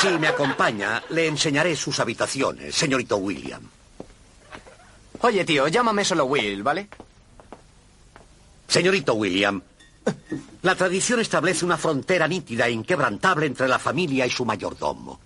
Si 0.00 0.08
me 0.18 0.28
acompaña, 0.28 1.02
le 1.10 1.26
enseñaré 1.26 1.74
sus 1.74 1.98
habitaciones, 1.98 2.72
señorito 2.74 3.16
William. 3.16 3.62
Oye, 5.20 5.44
tío, 5.44 5.66
llámame 5.66 6.04
solo 6.04 6.26
Will, 6.26 6.62
¿vale? 6.62 6.88
Señorito 8.68 9.14
William, 9.14 9.60
la 10.62 10.76
tradición 10.76 11.18
establece 11.18 11.64
una 11.64 11.76
frontera 11.76 12.28
nítida 12.28 12.68
e 12.68 12.70
inquebrantable 12.70 13.46
entre 13.46 13.66
la 13.66 13.80
familia 13.80 14.24
y 14.24 14.30
su 14.30 14.44
mayordomo. 14.44 15.18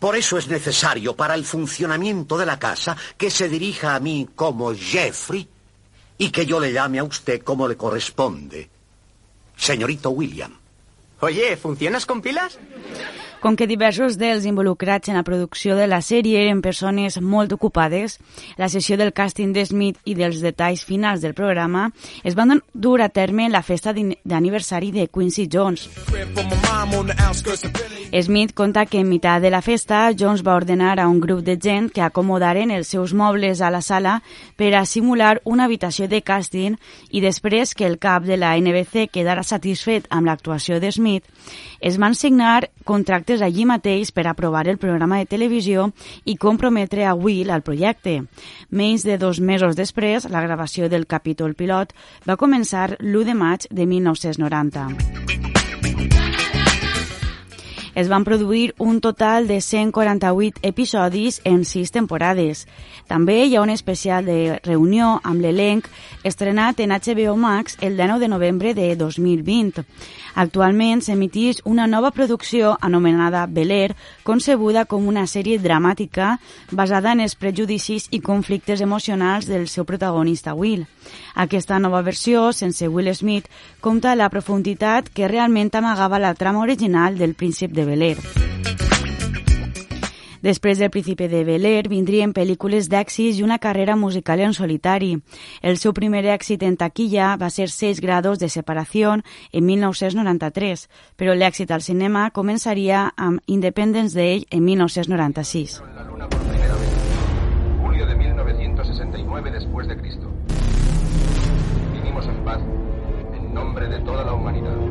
Por 0.00 0.16
eso 0.16 0.36
es 0.36 0.48
necesario 0.48 1.14
para 1.14 1.34
el 1.36 1.44
funcionamiento 1.44 2.36
de 2.36 2.46
la 2.46 2.58
casa 2.58 2.96
que 3.16 3.30
se 3.30 3.48
dirija 3.48 3.94
a 3.94 4.00
mí 4.00 4.28
como 4.34 4.74
Jeffrey 4.74 5.48
y 6.18 6.30
que 6.30 6.44
yo 6.44 6.58
le 6.58 6.72
llame 6.72 6.98
a 6.98 7.04
usted 7.04 7.42
como 7.42 7.68
le 7.68 7.76
corresponde. 7.76 8.68
Señorito 9.56 10.10
William. 10.10 10.61
Oye, 11.24 11.56
¿funcionas 11.56 12.04
con 12.04 12.20
pilas? 12.20 12.58
Com 13.42 13.56
que 13.58 13.66
diversos 13.66 14.14
dels 14.18 14.44
involucrats 14.46 15.10
en 15.10 15.16
la 15.18 15.24
producció 15.26 15.74
de 15.74 15.88
la 15.90 15.98
sèrie 15.98 16.38
eren 16.44 16.60
persones 16.62 17.16
molt 17.18 17.50
ocupades, 17.54 18.20
la 18.54 18.68
sessió 18.70 18.94
del 18.98 19.10
càsting 19.10 19.50
de 19.54 19.64
Smith 19.66 19.98
i 20.06 20.14
dels 20.14 20.38
detalls 20.42 20.84
finals 20.86 21.22
del 21.26 21.34
programa 21.34 21.88
es 22.22 22.38
van 22.38 22.60
dur 22.72 23.00
a 23.02 23.08
terme 23.10 23.48
la 23.50 23.64
festa 23.66 23.90
d'aniversari 23.94 24.92
de 24.94 25.08
Quincy 25.10 25.48
Jones. 25.50 25.88
Smith 28.22 28.54
conta 28.54 28.86
que 28.86 29.00
en 29.00 29.08
mitad 29.08 29.40
de 29.40 29.50
la 29.50 29.62
festa 29.62 30.12
Jones 30.16 30.46
va 30.46 30.54
ordenar 30.54 31.00
a 31.00 31.08
un 31.08 31.18
grup 31.20 31.40
de 31.42 31.58
gent 31.60 31.90
que 31.90 32.02
acomodaren 32.02 32.70
els 32.70 32.88
seus 32.94 33.14
mobles 33.14 33.60
a 33.60 33.70
la 33.70 33.82
sala 33.82 34.22
per 34.56 34.74
a 34.74 34.84
simular 34.86 35.40
una 35.44 35.64
habitació 35.64 36.06
de 36.06 36.22
càsting 36.22 36.78
i 37.10 37.20
després 37.24 37.74
que 37.74 37.86
el 37.86 37.98
cap 37.98 38.22
de 38.22 38.36
la 38.36 38.54
NBC 38.54 39.08
quedara 39.10 39.42
satisfet 39.42 40.06
amb 40.10 40.30
l'actuació 40.30 40.78
de 40.78 40.92
Smith, 40.92 41.11
es 41.80 41.98
van 41.98 42.14
signar 42.14 42.70
contractes 42.88 43.42
allí 43.42 43.66
mateix 43.68 44.12
per 44.14 44.26
aprovar 44.30 44.66
el 44.68 44.78
programa 44.78 45.18
de 45.18 45.26
televisió 45.26 45.90
i 46.24 46.36
comprometre 46.36 47.04
a 47.06 47.14
Will 47.14 47.50
al 47.50 47.66
projecte. 47.66 48.22
Menys 48.70 49.04
de 49.04 49.18
dos 49.18 49.40
mesos 49.40 49.76
després, 49.76 50.28
la 50.30 50.42
gravació 50.42 50.88
del 50.88 51.06
capítol 51.06 51.54
pilot 51.58 51.92
va 52.28 52.38
començar 52.38 52.96
l'1 53.00 53.26
de 53.28 53.34
maig 53.34 53.68
de 53.70 53.86
1990 53.86 55.61
es 57.94 58.08
van 58.08 58.24
produir 58.24 58.74
un 58.78 59.00
total 59.00 59.46
de 59.48 59.60
148 59.60 60.60
episodis 60.62 61.40
en 61.44 61.64
6 61.64 61.92
temporades. 61.92 62.66
També 63.06 63.44
hi 63.44 63.56
ha 63.56 63.62
un 63.62 63.70
especial 63.70 64.24
de 64.24 64.60
reunió 64.64 65.18
amb 65.22 65.42
l'elenc 65.42 65.88
estrenat 66.24 66.80
en 66.80 66.92
HBO 66.92 67.36
Max 67.36 67.76
el 67.80 67.96
19 67.96 68.20
de 68.20 68.28
novembre 68.28 68.74
de 68.74 68.94
2020. 68.96 69.84
Actualment 70.34 71.02
s'emitís 71.04 71.60
una 71.64 71.86
nova 71.86 72.10
producció 72.10 72.76
anomenada 72.80 73.44
Bel 73.46 73.70
Air, 73.70 73.96
concebuda 74.24 74.86
com 74.86 75.08
una 75.08 75.26
sèrie 75.26 75.58
dramàtica 75.60 76.38
basada 76.70 77.12
en 77.12 77.20
els 77.20 77.36
prejudicis 77.36 78.08
i 78.10 78.20
conflictes 78.20 78.80
emocionals 78.80 79.46
del 79.46 79.68
seu 79.68 79.84
protagonista 79.84 80.54
Will. 80.54 80.86
Aquesta 81.34 81.78
nova 81.78 82.00
versió, 82.02 82.52
sense 82.52 82.88
Will 82.88 83.12
Smith, 83.14 83.48
compta 83.80 84.14
la 84.16 84.30
profunditat 84.30 85.10
que 85.12 85.28
realment 85.28 85.72
amagava 85.76 86.18
la 86.18 86.34
trama 86.34 86.60
original 86.60 87.18
del 87.18 87.34
príncip 87.34 87.72
de 87.72 87.81
Bel 87.84 88.02
Air. 88.02 88.42
Després 90.42 90.78
del 90.78 90.90
Príncipe 90.90 91.28
de 91.28 91.44
Bel 91.46 91.64
Air 91.64 91.86
vindrien 91.86 92.32
pel·lícules 92.34 92.88
d'èxits 92.90 93.38
i 93.38 93.44
una 93.46 93.60
carrera 93.62 93.94
musical 93.94 94.40
en 94.42 94.52
solitari. 94.58 95.12
El 95.62 95.78
seu 95.78 95.94
primer 95.94 96.24
èxit 96.34 96.64
en 96.66 96.74
taquilla 96.76 97.36
va 97.38 97.48
ser 97.48 97.68
6 97.70 98.00
grados 98.02 98.42
de 98.42 98.48
separació 98.50 99.14
en 99.14 99.66
1993, 99.66 100.88
però 101.14 101.36
l'èxit 101.38 101.70
al 101.70 101.86
cinema 101.86 102.28
començaria 102.34 103.12
amb 103.16 103.38
Independence 103.46 104.18
Day 104.18 104.42
en 104.50 104.64
1996. 104.66 105.78
Julio 107.82 108.06
de 108.06 108.16
1969 108.16 109.50
después 109.52 109.86
de 109.86 109.96
Cristo. 109.96 110.26
Vivimos 111.92 112.26
en 112.26 112.44
paz, 112.44 112.58
en 113.32 113.54
nombre 113.54 113.86
de 113.86 114.00
toda 114.00 114.24
la 114.24 114.34
humanidad. 114.34 114.81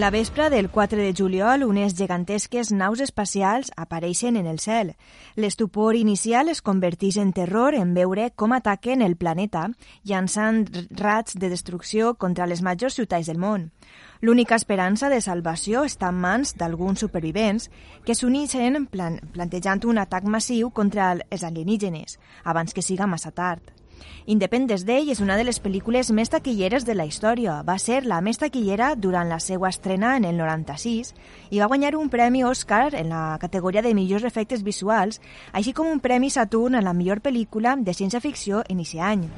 La 0.00 0.08
vespra 0.08 0.48
del 0.48 0.70
4 0.70 0.96
de 0.96 1.12
juliol, 1.12 1.62
unes 1.62 1.92
gegantesques 1.92 2.70
naus 2.72 3.02
espacials 3.04 3.68
apareixen 3.76 4.38
en 4.40 4.46
el 4.48 4.56
cel. 4.58 4.94
L'estupor 5.36 5.94
inicial 5.94 6.48
es 6.48 6.62
converteix 6.64 7.18
en 7.20 7.34
terror 7.36 7.74
en 7.76 7.92
veure 7.92 8.30
com 8.32 8.54
ataquen 8.56 9.04
el 9.04 9.18
planeta, 9.20 9.66
llançant 10.02 10.62
rats 10.96 11.36
de 11.36 11.50
destrucció 11.52 12.14
contra 12.14 12.46
les 12.48 12.62
majors 12.64 12.96
ciutats 12.96 13.28
del 13.28 13.36
món. 13.42 13.66
L'única 14.22 14.56
esperança 14.56 15.10
de 15.12 15.20
salvació 15.20 15.84
està 15.84 16.08
en 16.08 16.22
mans 16.22 16.54
d'alguns 16.56 17.04
supervivents 17.04 17.68
que 18.06 18.16
s'uneixen 18.16 18.86
plan 18.88 19.20
plantejant 19.36 19.84
un 19.84 20.00
atac 20.00 20.24
massiu 20.24 20.72
contra 20.72 21.12
els 21.28 21.44
alienígenes, 21.44 22.16
abans 22.42 22.72
que 22.72 22.80
siga 22.80 23.04
massa 23.04 23.36
tard. 23.36 23.79
Independence 24.26 24.86
Day 24.86 25.10
és 25.10 25.20
una 25.20 25.36
de 25.36 25.44
les 25.44 25.60
pel·lícules 25.62 26.12
més 26.14 26.30
taquilleres 26.32 26.86
de 26.86 26.94
la 26.94 27.06
història. 27.08 27.60
Va 27.66 27.78
ser 27.78 28.02
la 28.06 28.20
més 28.20 28.38
taquillera 28.38 28.94
durant 28.96 29.28
la 29.28 29.40
seva 29.40 29.68
estrena 29.68 30.16
en 30.16 30.28
el 30.28 30.36
96 30.38 31.14
i 31.50 31.60
va 31.60 31.68
guanyar 31.70 31.96
un 31.96 32.10
premi 32.10 32.44
Oscar 32.44 32.94
en 32.94 33.10
la 33.14 33.38
categoria 33.40 33.82
de 33.82 33.94
millors 33.94 34.24
efectes 34.24 34.62
visuals, 34.62 35.20
així 35.52 35.72
com 35.72 35.90
un 35.90 36.00
premi 36.00 36.30
Saturn 36.30 36.78
en 36.78 36.84
la 36.84 36.94
millor 36.94 37.20
pel·lícula 37.24 37.76
de 37.78 37.96
ciència-ficció 37.96 38.64
en 38.68 38.84
aquest 38.84 39.04
any. 39.12 39.28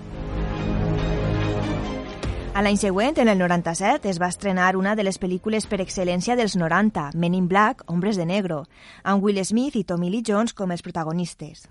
A 2.52 2.60
l'any 2.60 2.76
següent, 2.76 3.16
en 3.16 3.30
el 3.32 3.38
97, 3.40 4.10
es 4.10 4.18
va 4.20 4.28
estrenar 4.28 4.74
una 4.76 4.92
de 4.94 5.06
les 5.06 5.16
pel·lícules 5.16 5.64
per 5.70 5.78
excel·lència 5.80 6.36
dels 6.36 6.52
90, 6.60 7.06
Men 7.16 7.38
in 7.38 7.46
Black, 7.48 7.80
Hombres 7.88 8.20
de 8.20 8.26
Negro, 8.28 8.66
amb 9.04 9.24
Will 9.24 9.40
Smith 9.40 9.80
i 9.80 9.86
Tommy 9.88 10.12
Lee 10.12 10.26
Jones 10.28 10.52
com 10.52 10.76
els 10.76 10.84
protagonistes. 10.84 11.64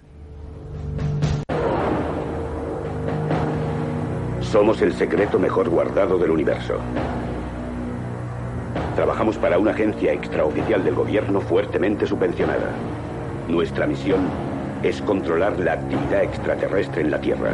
Somos 4.52 4.82
el 4.82 4.94
secreto 4.94 5.40
mejor 5.40 5.70
guardado 5.70 6.18
del 6.18 6.30
universo. 6.30 6.76
Trabajamos 8.98 9.38
para 9.38 9.58
una 9.58 9.72
agencia 9.72 10.12
extraoficial 10.12 10.84
del 10.84 10.94
gobierno 10.94 11.40
fuertemente 11.40 12.06
subvencionada. 12.06 12.72
Nuestra 13.48 13.88
misión 13.88 14.20
es 14.84 15.02
controlar 15.04 15.58
la 15.58 15.74
actividad 15.74 16.24
extraterrestre 16.24 17.02
en 17.02 17.12
la 17.12 17.22
Tierra. 17.22 17.54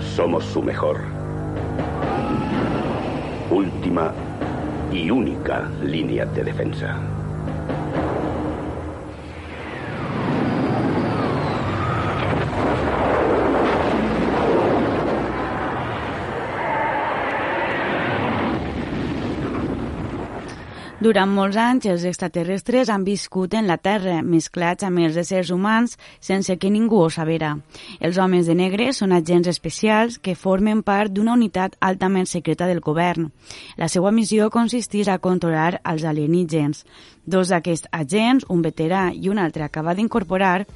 Somos 0.00 0.44
su 0.46 0.64
mejor, 0.64 0.98
última 3.52 4.12
y 4.92 5.12
única 5.12 5.70
línea 5.80 6.26
de 6.26 6.42
defensa. 6.42 7.19
Durant 21.00 21.30
molts 21.32 21.56
anys, 21.56 21.86
els 21.88 22.02
extraterrestres 22.04 22.90
han 22.92 23.06
viscut 23.06 23.54
en 23.56 23.64
la 23.64 23.78
Terra, 23.80 24.18
mesclats 24.20 24.84
amb 24.84 25.00
els 25.00 25.14
éssers 25.16 25.48
humans 25.48 25.94
sense 26.20 26.52
que 26.60 26.68
ningú 26.68 26.98
ho 27.00 27.06
sabera. 27.08 27.54
Els 28.04 28.18
homes 28.20 28.44
de 28.44 28.52
negre 28.58 28.90
són 28.92 29.14
agents 29.16 29.48
especials 29.48 30.18
que 30.20 30.34
formen 30.36 30.82
part 30.84 31.08
d'una 31.08 31.32
unitat 31.32 31.78
altament 31.80 32.28
secreta 32.28 32.68
del 32.68 32.82
govern. 32.84 33.30
La 33.80 33.88
seva 33.88 34.12
missió 34.12 34.50
consisteix 34.52 35.08
a 35.08 35.16
controlar 35.24 35.80
els 35.88 36.04
alienígens. 36.04 36.84
Dos 37.24 37.48
d'aquests 37.48 37.88
agents, 37.96 38.44
un 38.52 38.60
veterà 38.60 39.06
i 39.16 39.32
un 39.32 39.40
altre 39.40 39.64
acabat 39.64 39.96
d'incorporar, 39.96 40.66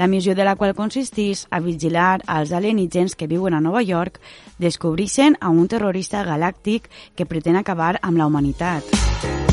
la 0.00 0.08
missió 0.08 0.32
de 0.32 0.46
la 0.48 0.56
qual 0.56 0.72
consisteix 0.72 1.44
a 1.50 1.60
vigilar 1.60 2.22
als 2.24 2.54
alienígens 2.56 3.12
que 3.12 3.28
viuen 3.28 3.52
a 3.52 3.60
Nova 3.60 3.84
York, 3.84 4.22
descobreixen 4.56 5.36
a 5.38 5.52
un 5.52 5.68
terrorista 5.68 6.24
galàctic 6.24 6.88
que 7.14 7.28
pretén 7.28 7.60
acabar 7.60 7.98
amb 8.00 8.16
la 8.16 8.32
humanitat. 8.32 9.45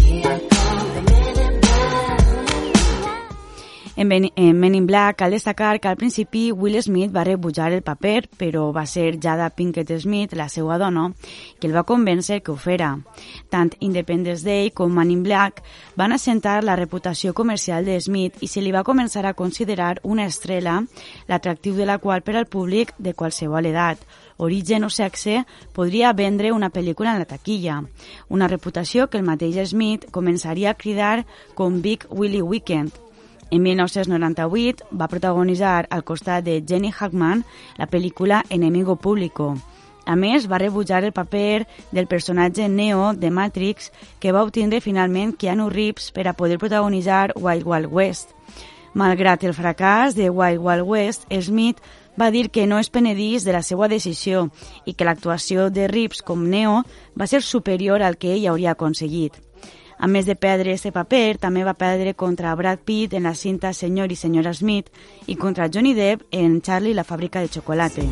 En, 3.95 4.11
en 4.11 4.59
Men 4.59 4.75
in 4.75 4.87
Black 4.87 5.17
cal 5.17 5.31
destacar 5.31 5.79
que 5.79 5.87
al 5.87 5.97
principi 5.97 6.51
Will 6.51 6.81
Smith 6.81 7.13
va 7.15 7.23
rebutjar 7.23 7.71
el 7.71 7.83
paper, 7.83 8.27
però 8.37 8.71
va 8.73 8.85
ser 8.85 9.19
Jada 9.21 9.49
Pinkett 9.53 9.91
Smith, 10.01 10.33
la 10.33 10.49
seva 10.49 10.77
dona, 10.77 11.11
que 11.59 11.67
el 11.67 11.75
va 11.75 11.85
convèncer 11.85 12.41
que 12.41 12.51
ho 12.51 12.57
fera. 12.57 12.97
Tant 13.49 13.71
Independence 13.79 14.43
Day 14.43 14.71
com 14.71 14.91
Man 14.91 15.11
in 15.11 15.23
Black 15.23 15.61
van 15.95 16.11
assentar 16.11 16.63
la 16.63 16.75
reputació 16.75 17.33
comercial 17.33 17.85
de 17.85 17.99
Smith 18.01 18.41
i 18.41 18.49
se 18.51 18.61
li 18.61 18.73
va 18.73 18.83
començar 18.83 19.25
a 19.25 19.35
considerar 19.37 19.99
una 20.03 20.25
estrela, 20.25 20.81
l'atractiu 21.27 21.77
de 21.77 21.85
la 21.85 21.99
qual 21.99 22.25
per 22.25 22.35
al 22.35 22.49
públic 22.49 22.91
de 22.97 23.13
qualsevol 23.13 23.69
edat, 23.69 24.01
origen 24.37 24.83
o 24.83 24.89
sexe, 24.89 25.45
podria 25.73 26.13
vendre 26.13 26.51
una 26.51 26.71
pel·lícula 26.71 27.13
en 27.13 27.23
la 27.23 27.29
taquilla. 27.29 27.83
Una 28.29 28.47
reputació 28.47 29.07
que 29.07 29.17
el 29.17 29.27
mateix 29.27 29.59
Smith 29.69 30.09
començaria 30.11 30.71
a 30.71 30.77
cridar 30.77 31.25
com 31.55 31.81
Big 31.81 32.05
Willie 32.09 32.41
Weekend, 32.41 33.03
en 33.53 33.61
1998 33.61 34.87
va 34.97 35.07
protagonitzar 35.07 35.85
al 35.93 36.01
costat 36.03 36.41
de 36.41 36.55
Jenny 36.65 36.89
Hackman 36.89 37.43
la 37.77 37.85
pel·lícula 37.85 38.41
Enemigo 38.49 38.95
Público. 38.95 39.53
A 40.09 40.15
més, 40.17 40.47
va 40.49 40.57
rebutjar 40.57 41.03
el 41.05 41.13
paper 41.13 41.67
del 41.91 42.07
personatge 42.09 42.65
Neo 42.67 43.13
de 43.13 43.29
Matrix 43.29 43.91
que 44.19 44.33
va 44.33 44.41
obtindre 44.41 44.81
finalment 44.81 45.35
Keanu 45.37 45.69
Reeves 45.69 46.09
per 46.11 46.25
a 46.27 46.33
poder 46.33 46.57
protagonitzar 46.57 47.35
Wild 47.37 47.67
Wild 47.69 47.93
West. 47.93 48.33
Malgrat 48.93 49.45
el 49.45 49.53
fracàs 49.53 50.17
de 50.17 50.31
Wild 50.33 50.61
Wild 50.61 50.89
West, 50.89 51.29
Smith 51.29 51.77
va 52.19 52.31
dir 52.31 52.49
que 52.51 52.67
no 52.67 52.79
es 52.79 52.89
penedís 52.89 53.43
de 53.43 53.53
la 53.53 53.63
seva 53.63 53.87
decisió 53.87 54.49
i 54.85 54.93
que 54.93 55.05
l'actuació 55.05 55.69
de 55.69 55.87
Reeves 55.87 56.21
com 56.21 56.45
Neo 56.49 56.83
va 57.19 57.27
ser 57.27 57.41
superior 57.41 58.03
al 58.03 58.17
que 58.17 58.33
ell 58.35 58.47
hauria 58.47 58.73
aconseguit. 58.77 59.39
A 60.03 60.07
més 60.07 60.25
de 60.27 60.35
perdre 60.35 60.73
aquest 60.73 60.91
paper, 60.91 61.37
també 61.39 61.63
va 61.63 61.77
perdre 61.79 62.13
contra 62.13 62.53
Brad 62.59 62.81
Pitt 62.83 63.13
en 63.13 63.23
la 63.23 63.35
cinta 63.39 63.73
Senyor 63.73 64.11
i 64.11 64.17
senyora 64.19 64.53
Smith 64.53 64.89
i 65.27 65.37
contra 65.39 65.69
Johnny 65.71 65.93
Depp 65.93 66.27
en 66.31 66.59
Charlie 66.61 66.97
la 66.97 67.05
fàbrica 67.07 67.39
de 67.39 67.47
xocolate. 67.47 68.03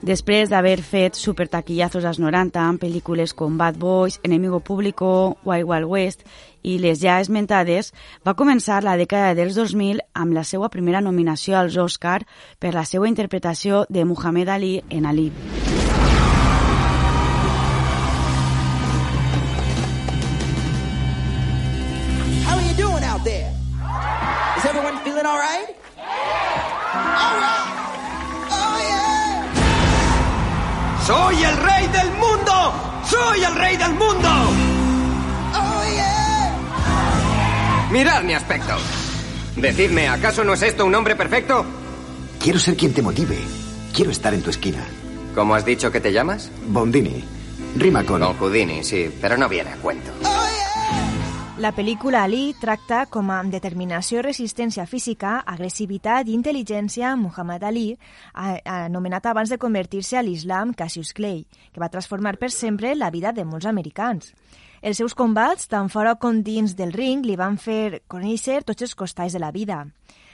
Després 0.00 0.48
d'haver 0.48 0.78
fet 0.80 1.18
supertaquillazos 1.20 2.06
als 2.08 2.18
90 2.22 2.62
en 2.72 2.78
pel·lícules 2.80 3.34
com 3.36 3.58
Bad 3.60 3.76
Boys, 3.76 4.16
Enemigo 4.24 4.62
Público, 4.64 5.36
Wild 5.44 5.68
Wild 5.68 5.90
West 5.90 6.24
i 6.62 6.78
les 6.78 7.00
ja 7.00 7.20
esmentades, 7.20 7.92
va 8.26 8.36
començar 8.36 8.82
la 8.84 8.96
dècada 9.00 9.34
dels 9.34 9.54
2000 9.58 10.04
amb 10.14 10.36
la 10.36 10.44
seva 10.44 10.68
primera 10.68 11.00
nominació 11.00 11.58
als 11.58 11.76
Oscar 11.76 12.22
per 12.58 12.74
la 12.74 12.84
seva 12.84 13.08
interpretació 13.08 13.86
de 13.88 14.04
Muhammad 14.04 14.48
Ali 14.48 14.80
en 14.90 15.06
Ali. 15.06 15.30
out 23.10 23.24
there? 23.24 23.52
Is 24.56 24.64
everyone 24.64 24.96
feeling 25.04 25.26
all 25.26 25.38
right? 25.38 25.68
All 27.24 27.36
right. 27.44 27.68
Oh, 28.58 28.78
yeah. 28.90 29.44
¡Soy 31.06 31.44
el 31.44 31.56
rey 31.56 31.86
del 31.88 32.10
mundo! 32.22 32.72
¡Soy 33.04 33.44
el 33.44 33.54
rey 33.56 33.76
del 33.76 33.94
mundo! 33.94 34.59
Mirad 37.90 38.22
mi 38.22 38.34
aspecto. 38.34 38.76
Decidme, 39.56 40.08
¿acaso 40.08 40.44
no 40.44 40.52
es 40.52 40.62
esto 40.62 40.86
un 40.86 40.94
hombre 40.94 41.16
perfecto? 41.16 41.66
Quiero 42.38 42.58
ser 42.60 42.76
quien 42.76 42.94
te 42.94 43.02
motive. 43.02 43.36
Quiero 43.92 44.12
estar 44.12 44.32
en 44.32 44.42
tu 44.42 44.50
esquina. 44.50 44.86
¿Cómo 45.34 45.56
has 45.56 45.64
dicho 45.64 45.90
que 45.90 46.00
te 46.00 46.12
llamas? 46.12 46.52
Bondini. 46.68 47.24
Rima 47.76 48.04
con... 48.04 48.20
Con 48.22 48.36
Houdini, 48.36 48.84
sí, 48.84 49.10
pero 49.20 49.36
no 49.36 49.48
viene 49.48 49.70
a 49.70 49.76
cuento. 49.76 50.12
Oh, 50.20 50.22
yeah. 50.22 51.00
La 51.60 51.74
pel·lícula 51.74 52.22
Ali 52.22 52.54
tracta 52.56 53.02
com 53.10 53.28
a 53.28 53.42
determinació, 53.44 54.22
resistència 54.24 54.86
física, 54.88 55.42
agressivitat 55.44 56.30
i 56.30 56.32
intel·ligència 56.32 57.10
Muhammad 57.20 57.66
Ali, 57.68 57.98
anomenat 58.32 59.26
abans 59.26 59.50
de 59.50 59.58
convertir-se 59.58 60.16
a 60.16 60.22
l'islam 60.22 60.72
Cassius 60.72 61.12
Clay, 61.12 61.42
que 61.74 61.82
va 61.82 61.90
transformar 61.90 62.38
per 62.38 62.48
sempre 62.54 62.94
la 62.94 63.10
vida 63.10 63.34
de 63.36 63.44
molts 63.44 63.66
americans. 63.68 64.32
Els 64.80 64.96
seus 64.96 65.12
combats, 65.12 65.66
tant 65.68 65.90
fora 65.92 66.14
com 66.16 66.38
dins 66.40 66.72
del 66.76 66.94
ring, 66.96 67.20
li 67.26 67.36
van 67.36 67.58
fer 67.60 68.00
conèixer 68.08 68.62
tots 68.64 68.86
els 68.86 68.94
costalls 68.96 69.34
de 69.36 69.40
la 69.42 69.50
vida. 69.52 69.82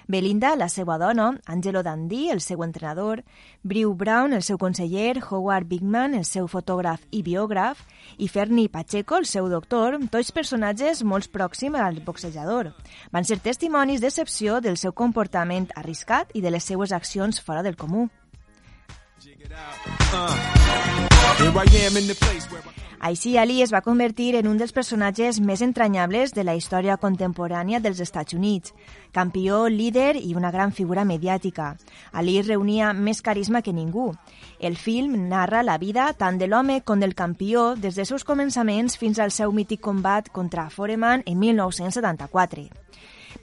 Belinda, 0.06 0.52
la 0.54 0.68
seva 0.70 1.00
dona, 1.02 1.32
Angelo 1.50 1.82
Dandy, 1.82 2.28
el 2.30 2.40
seu 2.40 2.62
entrenador, 2.62 3.24
Brew 3.64 3.94
Brown, 3.98 4.32
el 4.32 4.44
seu 4.46 4.56
conseller, 4.56 5.18
Howard 5.18 5.66
Bigman, 5.66 6.14
el 6.14 6.24
seu 6.24 6.46
fotògraf 6.46 7.02
i 7.10 7.24
biògraf, 7.26 7.82
i 8.22 8.28
Fernie 8.30 8.70
Pacheco, 8.70 9.18
el 9.18 9.26
seu 9.26 9.48
doctor, 9.50 9.98
tots 10.14 10.30
personatges 10.30 11.02
molt 11.02 11.26
pròxims 11.34 11.82
al 11.82 11.98
boxejador. 12.06 12.70
Van 13.10 13.26
ser 13.26 13.40
testimonis 13.42 14.00
d'excepció 14.00 14.60
del 14.62 14.78
seu 14.78 14.94
comportament 14.94 15.72
arriscat 15.74 16.30
i 16.38 16.40
de 16.40 16.54
les 16.54 16.62
seues 16.62 16.94
accions 16.94 17.42
fora 17.42 17.66
del 17.66 17.74
comú. 17.74 18.06
Així, 23.00 23.36
Ali 23.36 23.60
es 23.62 23.72
va 23.72 23.82
convertir 23.84 24.34
en 24.38 24.48
un 24.48 24.56
dels 24.56 24.72
personatges 24.72 25.40
més 25.40 25.62
entranyables 25.62 26.32
de 26.32 26.44
la 26.44 26.54
història 26.56 26.96
contemporània 26.96 27.80
dels 27.80 28.00
Estats 28.00 28.34
Units. 28.34 28.72
Campió, 29.12 29.66
líder 29.68 30.16
i 30.16 30.34
una 30.34 30.50
gran 30.50 30.72
figura 30.72 31.04
mediàtica. 31.04 31.74
Ali 32.12 32.40
reunia 32.42 32.92
més 32.92 33.22
carisma 33.22 33.62
que 33.62 33.74
ningú. 33.76 34.12
El 34.58 34.76
film 34.76 35.28
narra 35.28 35.62
la 35.62 35.78
vida 35.78 36.12
tant 36.16 36.38
de 36.38 36.48
l'home 36.48 36.80
com 36.80 37.00
del 37.00 37.14
campió 37.14 37.74
des 37.76 37.94
dels 37.94 38.08
seus 38.08 38.24
començaments 38.24 38.96
fins 38.96 39.20
al 39.20 39.30
seu 39.30 39.52
mític 39.52 39.80
combat 39.80 40.32
contra 40.32 40.70
Foreman 40.70 41.22
en 41.26 41.38
1974. 41.38 42.68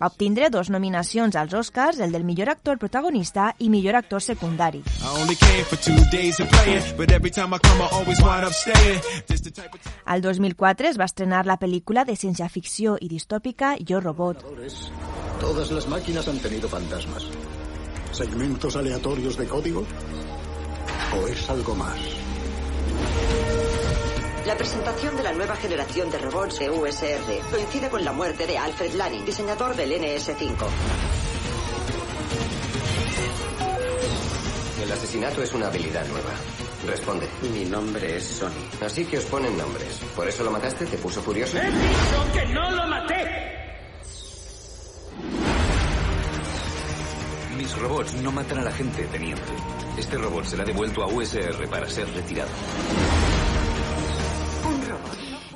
Va 0.02 0.08
obtindre 0.08 0.50
dos 0.50 0.70
nominacions 0.70 1.36
als 1.36 1.54
Oscars, 1.54 2.00
el 2.00 2.12
del 2.12 2.24
millor 2.24 2.50
actor 2.50 2.78
protagonista 2.78 3.54
i 3.60 3.70
millor 3.70 3.96
actor 3.96 4.22
secundari. 4.22 4.84
Al 10.06 10.22
2004 10.22 10.88
es 10.90 11.00
va 11.00 11.06
estrenar 11.06 11.46
la 11.46 11.58
pel·lícula 11.60 12.06
de 12.06 12.16
ciència 12.16 12.50
ficció 12.50 12.98
i 13.00 13.10
distòpica 13.12 13.76
Yo 13.80 14.00
Robot. 14.00 14.46
Todas 15.40 15.72
las 15.72 15.88
máquinas 15.88 16.28
han 16.28 16.40
tenido 16.40 16.70
fantasmas. 16.70 17.28
¿Segmentos 18.12 18.76
aleatorios 18.76 19.38
de 19.38 19.48
código? 19.48 19.86
¿O 21.18 21.28
es 21.28 21.50
algo 21.50 21.76
más? 21.76 22.00
La 24.46 24.58
presentación 24.58 25.16
de 25.16 25.24
la 25.24 25.32
nueva 25.32 25.56
generación 25.56 26.12
de 26.12 26.18
robots 26.18 26.60
de 26.60 26.70
USR 26.70 27.50
coincide 27.50 27.90
con 27.90 28.04
la 28.04 28.12
muerte 28.12 28.46
de 28.46 28.58
Alfred 28.58 28.94
Lanning, 28.94 29.24
diseñador 29.24 29.74
del 29.74 29.94
NS5. 29.94 30.68
El 34.84 34.92
asesinato 34.92 35.42
es 35.42 35.54
una 35.54 35.68
habilidad 35.68 36.06
nueva. 36.08 36.32
Responde. 36.86 37.30
Mi 37.54 37.64
nombre 37.64 38.18
es 38.18 38.26
Sony. 38.26 38.86
Así 38.86 39.06
que 39.06 39.20
os 39.20 39.24
ponen 39.26 39.58
nombres. 39.58 40.02
¿Por 40.14 40.28
eso 40.28 40.44
lo 40.44 40.52
mataste? 40.52 40.88
¿Te 40.88 40.98
puso 40.98 41.22
furioso? 41.22 41.58
¡He 41.58 41.66
dicho 41.66 42.34
que 42.34 42.46
no 42.48 42.70
lo 42.70 42.88
maté! 42.88 43.44
Mis 47.56 47.78
robots 47.78 48.14
no 48.16 48.30
matan 48.34 48.58
a 48.58 48.64
la 48.64 48.72
gente, 48.74 49.04
teniente. 49.06 49.54
Este 49.98 50.18
robot 50.18 50.44
será 50.44 50.66
devuelto 50.66 51.02
a 51.02 51.08
USR 51.08 51.66
para 51.70 51.90
ser 51.90 52.14
retirado. 52.14 52.52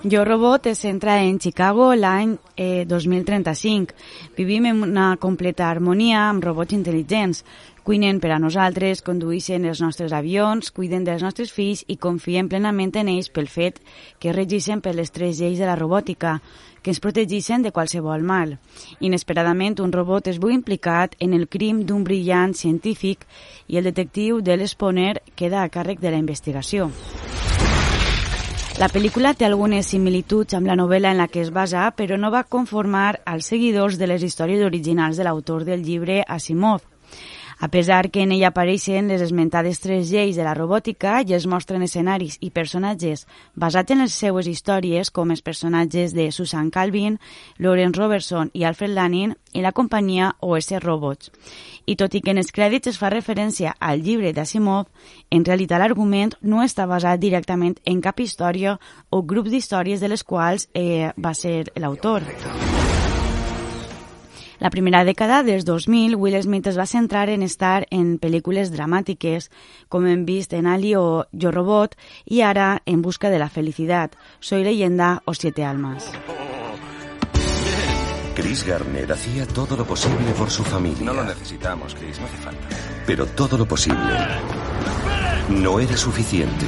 Jo 0.04 0.24
Robot 0.24 0.68
es 0.68 0.78
centra 0.80 1.24
en 1.24 1.40
Chicago 1.40 1.96
l'any 1.96 2.38
eh, 2.56 2.86
2035. 2.86 3.96
Vivim 4.38 4.68
en 4.70 4.84
una 4.84 5.18
completa 5.18 5.72
harmonia 5.72 6.28
amb 6.30 6.44
robots 6.46 6.76
intel·ligents. 6.78 7.42
Cuinen 7.84 8.20
per 8.22 8.34
a 8.36 8.38
nosaltres, 8.38 9.02
condueixen 9.02 9.66
els 9.66 9.82
nostres 9.82 10.14
avions, 10.14 10.70
cuiden 10.76 11.08
dels 11.08 11.24
nostres 11.26 11.50
fills 11.56 11.82
i 11.88 11.98
confiem 11.98 12.50
plenament 12.52 12.94
en 13.00 13.10
ells 13.10 13.32
pel 13.34 13.50
fet 13.50 13.82
que 14.20 14.36
regeixen 14.36 14.84
per 14.86 14.94
les 14.94 15.10
tres 15.12 15.40
lleis 15.42 15.58
de 15.58 15.66
la 15.66 15.78
robòtica, 15.80 16.38
que 16.84 16.94
ens 16.94 17.02
protegeixen 17.02 17.66
de 17.66 17.74
qualsevol 17.74 18.22
mal. 18.22 18.58
Inesperadament, 19.00 19.80
un 19.82 19.96
robot 19.96 20.30
es 20.30 20.38
veu 20.38 20.54
implicat 20.54 21.18
en 21.20 21.34
el 21.34 21.48
crim 21.50 21.82
d'un 21.88 22.04
brillant 22.04 22.54
científic 22.54 23.26
i 23.68 23.82
el 23.82 23.90
detectiu 23.90 24.44
de 24.46 24.60
l'Esponer 24.62 25.16
queda 25.36 25.64
a 25.64 25.72
càrrec 25.74 26.04
de 26.04 26.14
la 26.14 26.22
investigació. 26.22 26.92
La 28.78 28.92
pel·lícula 28.94 29.32
té 29.34 29.48
algunes 29.48 29.88
similituds 29.90 30.54
amb 30.54 30.68
la 30.70 30.76
novel·la 30.78 31.10
en 31.16 31.18
la 31.18 31.26
que 31.34 31.40
es 31.42 31.48
basa, 31.50 31.88
però 31.98 32.14
no 32.22 32.30
va 32.30 32.44
conformar 32.46 33.24
als 33.26 33.48
seguidors 33.50 33.98
de 33.98 34.06
les 34.06 34.22
històries 34.22 34.62
originals 34.62 35.18
de 35.18 35.26
l'autor 35.26 35.66
del 35.66 35.82
llibre 35.82 36.20
Asimov. 36.22 36.84
A 37.60 37.70
pesar 37.70 38.12
que 38.12 38.22
en 38.22 38.32
ella 38.32 38.52
apareixen 38.52 39.08
les 39.10 39.22
esmentades 39.26 39.80
tres 39.82 40.12
lleis 40.12 40.38
de 40.38 40.46
la 40.46 40.54
robòtica 40.54 41.24
i 41.26 41.34
es 41.34 41.48
mostren 41.50 41.82
escenaris 41.82 42.38
i 42.40 42.52
personatges 42.54 43.26
basats 43.56 43.96
en 43.96 44.04
les 44.04 44.14
seues 44.14 44.46
històries, 44.46 45.10
com 45.10 45.34
els 45.34 45.42
personatges 45.42 46.14
de 46.14 46.30
Susan 46.32 46.70
Calvin, 46.70 47.18
Lawrence 47.58 47.98
Robertson 47.98 48.52
i 48.54 48.64
Alfred 48.64 48.94
Lanning 48.94 49.34
i 49.58 49.66
la 49.66 49.74
companyia 49.74 50.36
OS 50.46 50.70
Robots. 50.84 51.32
I 51.90 51.96
tot 51.98 52.14
i 52.14 52.22
que 52.22 52.36
en 52.36 52.38
els 52.38 52.54
crèdits 52.54 52.94
es 52.94 53.02
fa 53.02 53.10
referència 53.10 53.74
al 53.80 54.06
llibre 54.06 54.34
d'Asimov, 54.38 54.86
en 55.32 55.46
realitat 55.46 55.82
l'argument 55.82 56.38
no 56.42 56.62
està 56.62 56.86
basat 56.86 57.20
directament 57.20 57.80
en 57.86 58.02
cap 58.06 58.22
història 58.22 58.78
o 59.10 59.24
grup 59.24 59.50
d'històries 59.50 60.00
de 60.00 60.14
les 60.14 60.24
quals 60.24 60.70
eh, 60.74 61.10
va 61.18 61.34
ser 61.34 61.72
l'autor. 61.76 62.22
La 64.60 64.72
primera 64.74 65.04
dècada 65.06 65.44
dels 65.46 65.66
2000, 65.66 66.16
Will 66.18 66.42
Smith 66.42 66.66
es 66.66 66.78
va 66.80 66.88
centrar 66.90 67.30
en 67.30 67.44
estar 67.46 67.86
en 67.94 68.16
pel·lícules 68.18 68.72
dramàtiques, 68.74 69.52
com 69.88 70.08
hem 70.10 70.26
vist 70.26 70.56
en 70.58 70.66
Ali 70.66 70.96
o 70.98 71.26
Yo 71.32 71.52
Robot, 71.54 71.94
i 72.26 72.42
ara 72.42 72.82
en 72.86 73.04
Busca 73.06 73.30
de 73.30 73.38
la 73.38 73.50
Felicitat, 73.54 74.18
Soy 74.40 74.64
Leyenda 74.66 75.22
o 75.26 75.36
Siete 75.38 75.64
Almas. 75.64 76.10
Chris 78.34 78.64
Garner 78.66 79.12
hacía 79.12 79.48
todo 79.48 79.76
lo 79.76 79.86
posible 79.86 80.32
por 80.38 80.50
su 80.50 80.64
familia. 80.64 81.06
No 81.06 81.14
lo 81.14 81.24
necesitamos, 81.24 81.96
Chris, 81.96 82.20
no 82.20 82.26
hace 82.26 82.38
falta. 82.38 82.68
Pero 83.06 83.26
todo 83.26 83.58
lo 83.58 83.68
posible 83.68 84.14
no 85.50 85.80
era 85.80 85.98
suficiente. 85.98 86.66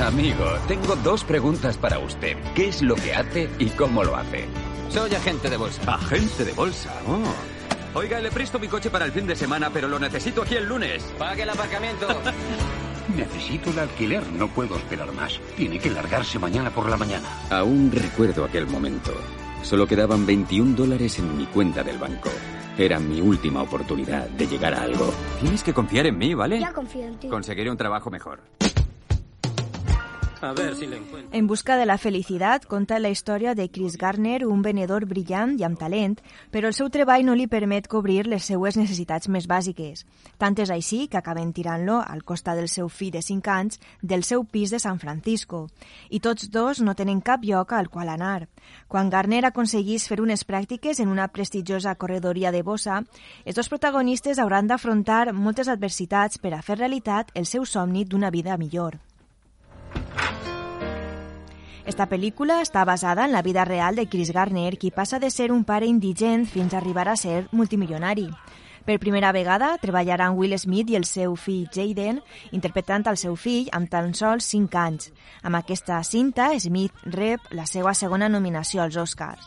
Amigo, 0.00 0.44
tengo 0.68 0.94
dos 0.96 1.24
preguntas 1.24 1.76
para 1.76 1.98
usted. 1.98 2.36
¿Qué 2.54 2.68
es 2.68 2.82
lo 2.82 2.94
que 2.94 3.14
hace 3.14 3.48
y 3.58 3.66
cómo 3.70 4.04
lo 4.04 4.14
hace? 4.14 4.44
Soy 4.88 5.14
agente 5.14 5.50
de 5.50 5.56
bolsa. 5.56 5.94
Agente 5.94 6.44
de 6.44 6.52
bolsa. 6.52 6.92
Oh. 7.06 7.98
Oiga, 7.98 8.20
le 8.20 8.30
presto 8.30 8.58
mi 8.58 8.68
coche 8.68 8.90
para 8.90 9.04
el 9.04 9.12
fin 9.12 9.26
de 9.26 9.36
semana, 9.36 9.70
pero 9.72 9.88
lo 9.88 9.98
necesito 9.98 10.42
aquí 10.42 10.54
el 10.54 10.68
lunes. 10.68 11.02
Pague 11.18 11.42
el 11.42 11.50
aparcamiento. 11.50 12.06
Necesito 13.16 13.70
el 13.70 13.78
alquiler, 13.78 14.26
no 14.32 14.48
puedo 14.48 14.76
esperar 14.76 15.12
más. 15.12 15.40
Tiene 15.56 15.78
que 15.78 15.90
largarse 15.90 16.38
mañana 16.38 16.70
por 16.70 16.90
la 16.90 16.96
mañana. 16.96 17.28
Aún 17.50 17.90
recuerdo 17.92 18.44
aquel 18.44 18.66
momento. 18.66 19.12
Solo 19.62 19.86
quedaban 19.86 20.26
21 20.26 20.76
dólares 20.76 21.18
en 21.18 21.36
mi 21.36 21.46
cuenta 21.46 21.82
del 21.82 21.98
banco. 21.98 22.30
Era 22.76 22.98
mi 22.98 23.20
última 23.20 23.62
oportunidad 23.62 24.28
de 24.28 24.46
llegar 24.46 24.74
a 24.74 24.82
algo. 24.82 25.14
Tienes 25.40 25.62
que 25.62 25.72
confiar 25.72 26.06
en 26.06 26.18
mí, 26.18 26.34
¿vale? 26.34 26.60
Ya 26.60 26.72
confío 26.72 27.06
en 27.06 27.18
ti. 27.18 27.28
Conseguiré 27.28 27.70
un 27.70 27.76
trabajo 27.76 28.10
mejor. 28.10 28.40
A 30.46 30.52
ver 30.52 30.76
si 30.76 30.86
le 30.86 30.98
encuentro. 30.98 31.36
En 31.36 31.46
busca 31.48 31.76
de 31.76 31.86
la 31.86 31.98
felicitat 31.98 32.66
conta 32.70 33.00
la 33.00 33.08
història 33.10 33.56
de 33.58 33.68
Chris 33.68 33.96
Garner, 33.98 34.46
un 34.46 34.62
venedor 34.62 35.04
brillant 35.10 35.56
i 35.58 35.64
amb 35.66 35.78
talent, 35.80 36.20
però 36.54 36.70
el 36.70 36.76
seu 36.76 36.86
treball 36.94 37.24
no 37.26 37.34
li 37.34 37.48
permet 37.50 37.88
cobrir 37.90 38.28
les 38.30 38.46
seues 38.46 38.78
necessitats 38.78 39.26
més 39.26 39.48
bàsiques. 39.50 40.04
Tant 40.38 40.54
és 40.62 40.70
així 40.70 41.08
que 41.10 41.18
acaben 41.18 41.50
tirant-lo 41.52 41.96
al 41.98 42.22
costat 42.22 42.60
del 42.60 42.70
seu 42.70 42.86
fill 42.88 43.10
de 43.16 43.22
5 43.26 43.50
anys 43.50 43.80
del 44.02 44.22
seu 44.22 44.44
pis 44.44 44.70
de 44.70 44.78
San 44.78 45.00
Francisco. 45.02 45.64
I 46.10 46.20
tots 46.20 46.46
dos 46.54 46.80
no 46.80 46.94
tenen 46.94 47.20
cap 47.20 47.42
lloc 47.42 47.72
al 47.72 47.90
qual 47.90 48.14
anar. 48.14 48.46
Quan 48.86 49.10
Garner 49.10 49.42
aconseguís 49.50 50.06
fer 50.06 50.20
unes 50.22 50.46
pràctiques 50.46 51.02
en 51.02 51.10
una 51.10 51.26
prestigiosa 51.28 51.96
corredoria 51.96 52.54
de 52.54 52.62
bossa, 52.62 53.02
els 53.44 53.58
dos 53.58 53.68
protagonistes 53.68 54.38
hauran 54.38 54.70
d'afrontar 54.70 55.32
moltes 55.32 55.66
adversitats 55.66 56.38
per 56.38 56.54
a 56.54 56.62
fer 56.62 56.78
realitat 56.78 57.34
el 57.34 57.50
seu 57.50 57.66
somni 57.66 58.04
d'una 58.06 58.30
vida 58.30 58.56
millor. 58.56 59.00
Esta 61.86 62.08
pel·lícula 62.10 62.58
està 62.64 62.82
basada 62.84 63.24
en 63.24 63.30
la 63.30 63.44
vida 63.46 63.64
real 63.64 63.94
de 63.94 64.08
Chris 64.10 64.32
Garner, 64.34 64.76
qui 64.76 64.90
passa 64.90 65.20
de 65.22 65.30
ser 65.30 65.52
un 65.54 65.62
pare 65.64 65.86
indigent 65.86 66.42
fins 66.50 66.74
a 66.74 66.80
arribar 66.80 67.06
a 67.08 67.14
ser 67.16 67.46
multimilionari. 67.52 68.26
Per 68.86 68.98
primera 68.98 69.30
vegada 69.30 69.68
treballaran 69.78 70.34
Will 70.34 70.58
Smith 70.58 70.90
i 70.90 70.96
el 70.98 71.06
seu 71.06 71.36
fill 71.38 71.68
Jaden 71.74 72.18
interpretant 72.50 73.06
el 73.06 73.18
seu 73.18 73.36
fill 73.38 73.70
amb 73.74 73.90
tan 73.90 74.12
sols 74.14 74.46
5 74.50 74.78
anys. 74.82 75.12
Amb 75.42 75.58
aquesta 75.58 76.02
cinta, 76.02 76.50
Smith 76.58 77.06
rep 77.06 77.46
la 77.50 77.66
seva 77.70 77.94
segona 77.94 78.28
nominació 78.28 78.82
als 78.82 78.98
Oscars. 78.98 79.46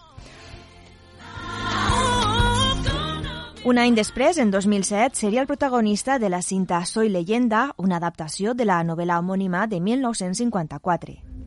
Un 3.67 3.77
any 3.77 3.95
després, 3.95 4.37
en 4.39 4.51
2007, 4.51 5.19
seria 5.19 5.41
el 5.41 5.47
protagonista 5.47 6.19
de 6.19 6.29
la 6.31 6.41
cinta 6.41 6.85
Soy 6.85 7.09
leyenda, 7.09 7.73
una 7.75 7.97
adaptació 7.99 8.55
de 8.55 8.63
la 8.63 8.79
novel·la 8.83 9.19
homònima 9.19 9.67
de 9.67 9.81
1954. 9.83 11.38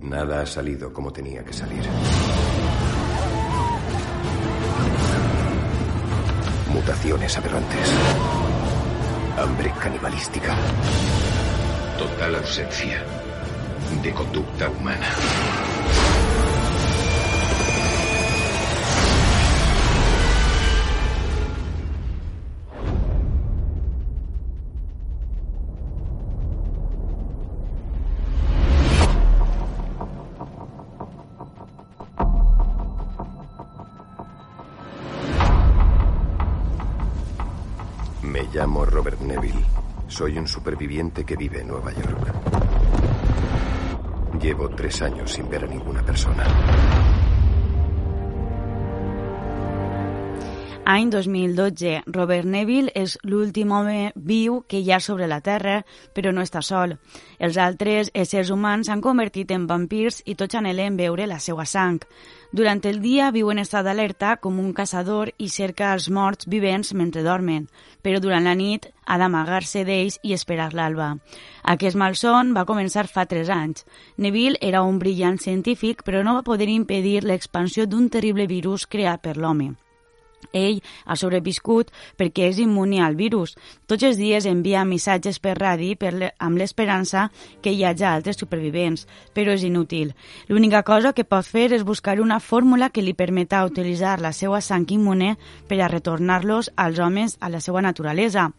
Nada 0.00 0.42
ha 0.42 0.46
salido 0.46 0.92
como 0.92 1.12
tenía 1.12 1.44
que 1.44 1.52
salir. 1.52 1.82
Mutaciones 6.72 7.36
aberrantes. 7.36 7.92
Hambre 9.36 9.72
canibalística. 9.80 10.56
Total 11.98 12.36
ausencia 12.36 13.02
de 14.02 14.12
conducta 14.12 14.70
humana. 14.70 15.06
Soy 40.18 40.36
un 40.36 40.48
superviviente 40.48 41.24
que 41.24 41.36
vive 41.36 41.60
en 41.60 41.68
Nueva 41.68 41.92
York. 41.92 42.34
Llevo 44.42 44.68
tres 44.70 45.00
años 45.00 45.30
sin 45.30 45.48
ver 45.48 45.62
a 45.62 45.68
ninguna 45.68 46.02
persona. 46.02 46.44
Any 50.90 51.10
2012. 51.10 52.04
Robert 52.06 52.46
Neville 52.48 52.88
és 52.96 53.18
l'últim 53.28 53.74
home 53.76 54.06
viu 54.16 54.62
que 54.64 54.78
hi 54.80 54.86
ha 54.88 54.96
sobre 55.04 55.26
la 55.28 55.42
Terra, 55.44 55.82
però 56.16 56.30
no 56.32 56.40
està 56.40 56.62
sol. 56.64 56.94
Els 57.36 57.58
altres 57.60 58.08
éssers 58.16 58.48
humans 58.48 58.88
s'han 58.88 59.02
convertit 59.04 59.50
en 59.52 59.66
vampirs 59.68 60.22
i 60.24 60.32
tots 60.32 60.56
anhelen 60.56 60.94
veure 60.96 61.26
la 61.28 61.36
seva 61.44 61.66
sang. 61.68 61.98
Durant 62.56 62.80
el 62.88 63.02
dia 63.02 63.26
viu 63.36 63.50
en 63.52 63.60
estat 63.60 63.84
d'alerta 63.84 64.38
com 64.40 64.56
un 64.62 64.70
caçador 64.72 65.28
i 65.36 65.50
cerca 65.52 65.90
els 65.92 66.08
morts 66.08 66.48
vivents 66.48 66.94
mentre 66.96 67.20
dormen, 67.26 67.66
però 68.00 68.16
durant 68.24 68.48
la 68.48 68.54
nit 68.56 68.86
ha 69.04 69.18
d'amagar-se 69.20 69.82
d'ells 69.84 70.16
i 70.22 70.32
esperar 70.32 70.70
l'alba. 70.72 71.10
Aquest 71.64 72.00
malson 72.00 72.54
va 72.56 72.64
començar 72.64 73.04
fa 73.12 73.26
tres 73.28 73.52
anys. 73.52 73.84
Neville 74.16 74.56
era 74.62 74.80
un 74.88 74.96
brillant 74.96 75.36
científic, 75.36 76.00
però 76.00 76.24
no 76.24 76.38
va 76.38 76.46
poder 76.48 76.70
impedir 76.72 77.26
l'expansió 77.28 77.84
d'un 77.84 78.08
terrible 78.08 78.48
virus 78.48 78.88
creat 78.88 79.20
per 79.28 79.36
l'home. 79.36 79.74
Ell 80.52 80.80
ha 81.04 81.16
sobreviscut 81.16 81.90
perquè 82.16 82.48
és 82.48 82.60
immune 82.62 83.02
al 83.04 83.16
virus. 83.18 83.54
Tots 83.86 84.06
els 84.08 84.16
dies 84.20 84.46
envia 84.48 84.84
missatges 84.88 85.40
per 85.42 85.56
radi 85.58 85.94
per 85.96 86.12
amb 86.38 86.58
l'esperança 86.58 87.28
que 87.62 87.72
hi 87.72 87.84
hagi 87.84 88.06
altres 88.08 88.40
supervivents, 88.40 89.06
però 89.34 89.52
és 89.56 89.64
inútil. 89.66 90.14
L'única 90.48 90.82
cosa 90.82 91.12
que 91.12 91.26
pot 91.28 91.46
fer 91.46 91.68
és 91.72 91.84
buscar 91.84 92.18
una 92.20 92.40
fórmula 92.40 92.90
que 92.90 93.04
li 93.04 93.14
permeta 93.14 93.64
utilitzar 93.66 94.18
la 94.20 94.32
seva 94.32 94.60
sang 94.60 94.88
immune 94.90 95.36
per 95.68 95.80
a 95.82 95.88
retornar-los 95.88 96.72
als 96.76 96.98
homes 96.98 97.36
a 97.40 97.50
la 97.52 97.60
seva 97.60 97.82
naturalesa, 97.82 98.50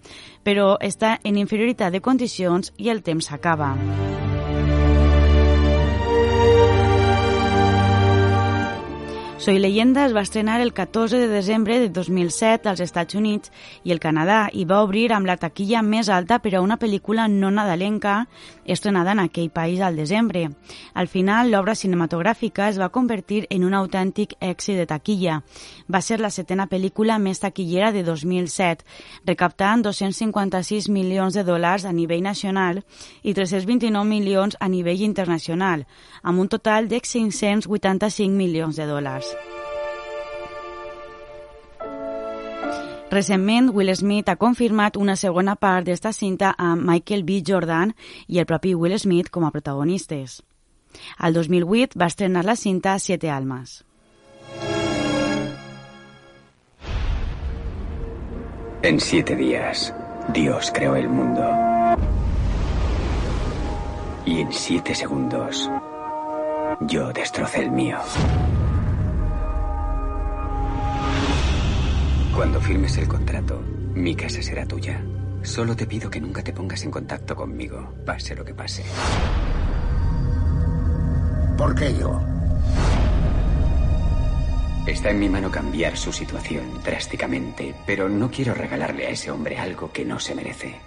però 0.43 0.75
està 0.81 1.17
en 1.23 1.37
inferioritat 1.37 1.93
de 1.93 2.01
condicions 2.01 2.73
i 2.77 2.89
el 2.89 3.03
temps 3.03 3.31
s'acaba. 3.31 3.75
Soy 9.39 9.57
leyenda 9.57 10.05
es 10.05 10.13
va 10.13 10.19
estrenar 10.19 10.59
el 10.59 10.73
14 10.73 11.17
de 11.17 11.29
desembre 11.29 11.79
de 11.79 11.87
2007 11.87 12.67
als 12.67 12.81
Estats 12.83 13.15
Units 13.15 13.53
i 13.87 13.93
el 13.93 14.01
Canadà 14.03 14.49
i 14.51 14.65
va 14.67 14.81
obrir 14.83 15.13
amb 15.15 15.29
la 15.29 15.37
taquilla 15.39 15.79
més 15.79 16.09
alta 16.11 16.41
per 16.43 16.51
a 16.57 16.61
una 16.61 16.75
pel·lícula 16.75 17.29
no 17.31 17.47
nadalenca 17.47 18.25
estrenada 18.65 19.13
en 19.15 19.21
aquell 19.23 19.47
país 19.49 19.79
al 19.79 19.95
desembre. 19.95 20.49
Al 20.93 21.07
final, 21.07 21.53
l'obra 21.53 21.77
cinematogràfica 21.79 22.67
es 22.67 22.81
va 22.81 22.89
convertir 22.91 23.45
en 23.49 23.63
un 23.63 23.77
autèntic 23.79 24.35
èxit 24.41 24.75
de 24.75 24.85
taquilla. 24.91 25.39
Va 25.87 26.01
ser 26.01 26.19
la 26.19 26.33
setena 26.35 26.67
pel·lícula 26.67 27.15
més 27.17 27.39
taquillera 27.39 27.93
de 27.95 28.03
2007, 28.03 28.83
recaptant 29.23 29.87
256 29.87 30.89
milions 30.91 31.39
de 31.39 31.45
dòlars 31.47 31.87
a 31.87 31.95
nivell 31.95 32.27
nacional 32.27 32.83
i 33.23 33.33
329 33.33 34.03
milions 34.03 34.59
a 34.59 34.67
nivell 34.67 34.99
internacional, 35.07 35.87
amb 36.23 36.43
un 36.43 36.51
total 36.51 36.91
de 36.91 36.99
585 36.99 38.35
milions 38.35 38.75
de 38.75 38.85
dòlars. 38.85 39.28
Recentment, 43.09 43.71
Will 43.73 43.95
Smith 43.95 44.29
ha 44.29 44.35
confirmat 44.37 44.97
una 44.97 45.15
segona 45.17 45.55
part 45.57 45.87
d'esta 45.87 46.11
cinta 46.13 46.53
amb 46.57 46.85
Michael 46.85 47.23
B. 47.25 47.41
Jordan 47.45 47.95
i 48.27 48.37
el 48.37 48.45
propi 48.45 48.75
Will 48.77 48.99
Smith 49.01 49.31
com 49.33 49.47
a 49.47 49.51
protagonistes. 49.51 50.43
Al 51.17 51.33
2008 51.33 51.97
va 51.99 52.05
estrenar 52.05 52.45
la 52.45 52.55
cinta 52.55 52.99
Siete 52.99 53.29
Almas. 53.29 53.83
En 58.81 58.99
siete 58.99 59.35
días, 59.35 59.93
Dios 60.33 60.71
creó 60.71 60.95
el 60.95 61.09
mundo. 61.09 61.43
Y 64.25 64.39
en 64.39 64.53
siete 64.53 64.93
segundos, 64.93 65.69
yo 66.81 67.11
destrocé 67.11 67.63
el 67.63 67.71
mío. 67.71 67.97
Cuando 72.35 72.61
firmes 72.61 72.97
el 72.97 73.07
contrato, 73.07 73.61
mi 73.93 74.15
casa 74.15 74.41
será 74.41 74.65
tuya. 74.65 75.03
Solo 75.41 75.75
te 75.75 75.85
pido 75.85 76.09
que 76.09 76.21
nunca 76.21 76.43
te 76.43 76.53
pongas 76.53 76.83
en 76.83 76.91
contacto 76.91 77.35
conmigo, 77.35 77.93
pase 78.05 78.35
lo 78.35 78.45
que 78.45 78.53
pase. 78.53 78.83
¿Por 81.57 81.75
qué 81.75 81.93
yo? 81.97 82.21
Está 84.85 85.11
en 85.11 85.19
mi 85.19 85.29
mano 85.29 85.51
cambiar 85.51 85.97
su 85.97 86.11
situación 86.11 86.81
drásticamente, 86.83 87.75
pero 87.85 88.09
no 88.09 88.31
quiero 88.31 88.53
regalarle 88.53 89.07
a 89.07 89.09
ese 89.09 89.29
hombre 89.29 89.57
algo 89.57 89.91
que 89.91 90.05
no 90.05 90.19
se 90.19 90.35
merece. 90.35 90.79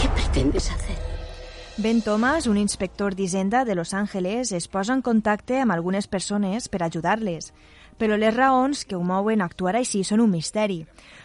¿Qué 0.00 0.08
pretendes 0.08 0.70
hacer? 0.70 1.07
Ben 1.80 2.02
Thomas, 2.02 2.48
un 2.48 2.56
inspector 2.58 3.14
d'Hisenda 3.14 3.64
de 3.64 3.76
Los 3.76 3.94
Angeles, 3.94 4.50
es 4.50 4.66
posa 4.66 4.96
en 4.96 5.00
contacte 5.00 5.60
amb 5.62 5.70
algunes 5.70 6.08
persones 6.10 6.64
per 6.66 6.80
ajudar-les, 6.82 7.52
però 8.02 8.16
les 8.18 8.34
raons 8.34 8.80
que 8.82 8.96
ho 8.96 9.04
mouen 9.06 9.38
a 9.38 9.46
actuar 9.46 9.76
així 9.78 10.00
són 10.02 10.18
un 10.24 10.32
misteri. 10.32 10.80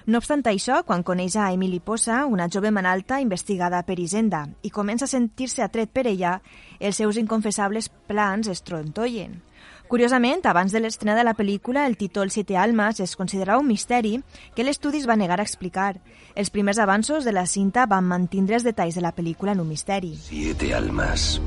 No 0.05 0.21
obstant 0.21 0.45
això, 0.45 0.83
quan 0.85 1.01
coneix 1.01 1.39
a 1.41 1.47
Emily 1.55 1.79
Posa, 1.81 2.27
una 2.29 2.45
jove 2.53 2.69
manalta 2.69 3.17
investigada 3.19 3.81
per 3.81 3.97
Hisenda, 3.97 4.43
i 4.61 4.69
comença 4.69 5.09
a 5.09 5.13
sentir-se 5.15 5.65
atret 5.65 5.89
per 5.89 6.05
ella, 6.05 6.35
els 6.79 7.01
seus 7.01 7.17
inconfessables 7.17 7.89
plans 8.05 8.53
es 8.53 8.61
trontollen. 8.61 9.39
Curiosament, 9.87 10.45
abans 10.49 10.71
de 10.71 10.79
l'estrena 10.79 11.15
de 11.15 11.23
la 11.23 11.35
pel·lícula, 11.37 11.85
el 11.85 11.97
títol 11.97 12.31
Siete 12.31 12.57
Almas 12.57 12.99
es 12.99 13.15
considerava 13.15 13.59
un 13.61 13.67
misteri 13.67 14.15
que 14.55 14.63
l'estudi 14.63 15.03
es 15.03 15.09
va 15.09 15.19
negar 15.19 15.39
a 15.39 15.45
explicar. 15.45 15.99
Els 16.35 16.49
primers 16.49 16.79
avanços 16.79 17.25
de 17.25 17.33
la 17.35 17.45
cinta 17.45 17.85
van 17.85 18.07
mantindre 18.07 18.55
els 18.55 18.65
detalls 18.65 18.95
de 18.95 19.05
la 19.05 19.13
pel·lícula 19.13 19.53
en 19.53 19.61
un 19.61 19.69
misteri. 19.69 20.15
Siete 20.17 20.73
almas. 20.73 21.39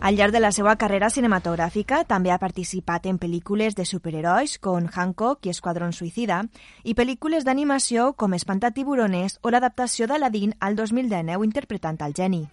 Al 0.00 0.16
llarg 0.16 0.32
de 0.32 0.40
la 0.40 0.52
seva 0.52 0.76
carrera 0.76 1.08
cinematogràfica 1.10 2.02
també 2.08 2.30
ha 2.32 2.38
participat 2.40 3.06
en 3.10 3.18
pel·lícules 3.18 3.76
de 3.76 3.84
superherois 3.88 4.58
com 4.62 4.88
Hancock 4.92 5.46
i 5.46 5.52
Esquadrón 5.52 5.92
Suïcida 5.96 6.42
i 6.84 6.94
pel·lícules 6.94 7.44
d'animació 7.44 8.12
com 8.14 8.36
Espantatiburones 8.36 9.38
o 9.42 9.50
l'adaptació 9.50 10.06
d'Aladín 10.06 10.54
al 10.60 10.76
2019 10.76 11.44
interpretant 11.44 12.00
el 12.06 12.14
geni. 12.16 12.46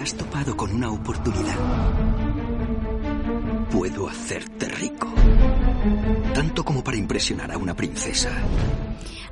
Has 0.00 0.14
topado 0.14 0.56
con 0.56 0.72
una 0.72 0.90
oportunidad. 0.90 1.56
Puedo 3.70 4.08
hacerte 4.08 4.68
rico. 4.68 5.12
Tanto 6.34 6.64
como 6.64 6.84
para 6.84 6.96
impresionar 6.96 7.50
a 7.50 7.58
una 7.58 7.74
princesa. 7.74 8.30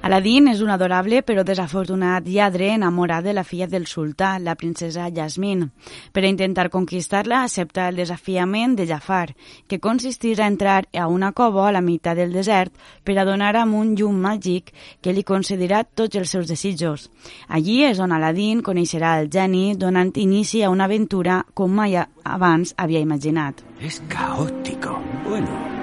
Aladdin 0.07 0.47
és 0.47 0.61
un 0.63 0.69
adorable 0.71 1.19
però 1.27 1.43
desafortunat 1.43 2.29
lladre 2.31 2.69
enamorat 2.77 3.25
de 3.27 3.33
la 3.35 3.43
filla 3.43 3.67
del 3.67 3.89
sultà, 3.91 4.37
la 4.39 4.55
princesa 4.55 5.09
Jasmine. 5.11 5.73
Per 6.15 6.23
a 6.23 6.31
intentar 6.31 6.69
conquistar-la, 6.71 7.41
accepta 7.43 7.89
el 7.91 7.99
desafiament 7.99 8.77
de 8.79 8.87
Jafar, 8.87 9.35
que 9.67 9.81
consistirà 9.83 10.47
a 10.47 10.53
entrar 10.53 10.79
a 10.95 11.09
una 11.11 11.33
cova 11.33 11.67
a 11.67 11.75
la 11.75 11.83
meitat 11.83 12.21
del 12.21 12.31
desert 12.39 12.71
per 13.03 13.19
a 13.19 13.27
donar 13.27 13.57
amb 13.59 13.75
un 13.75 13.97
llum 13.99 14.23
màgic 14.23 14.71
que 15.03 15.11
li 15.11 15.27
concedirà 15.27 15.83
tots 15.83 16.15
els 16.15 16.31
seus 16.31 16.47
desitjos. 16.47 17.11
Allí 17.49 17.81
és 17.91 17.99
on 17.99 18.15
Aladdin 18.15 18.63
coneixerà 18.63 19.17
el 19.19 19.27
geni, 19.27 19.73
donant 19.75 20.15
inici 20.15 20.63
a 20.63 20.71
una 20.71 20.87
aventura 20.87 21.43
com 21.53 21.75
mai 21.75 21.99
abans 21.99 22.77
havia 22.79 23.03
imaginat. 23.03 23.67
Es 23.83 23.99
caótico. 24.07 25.03
Bueno. 25.27 25.76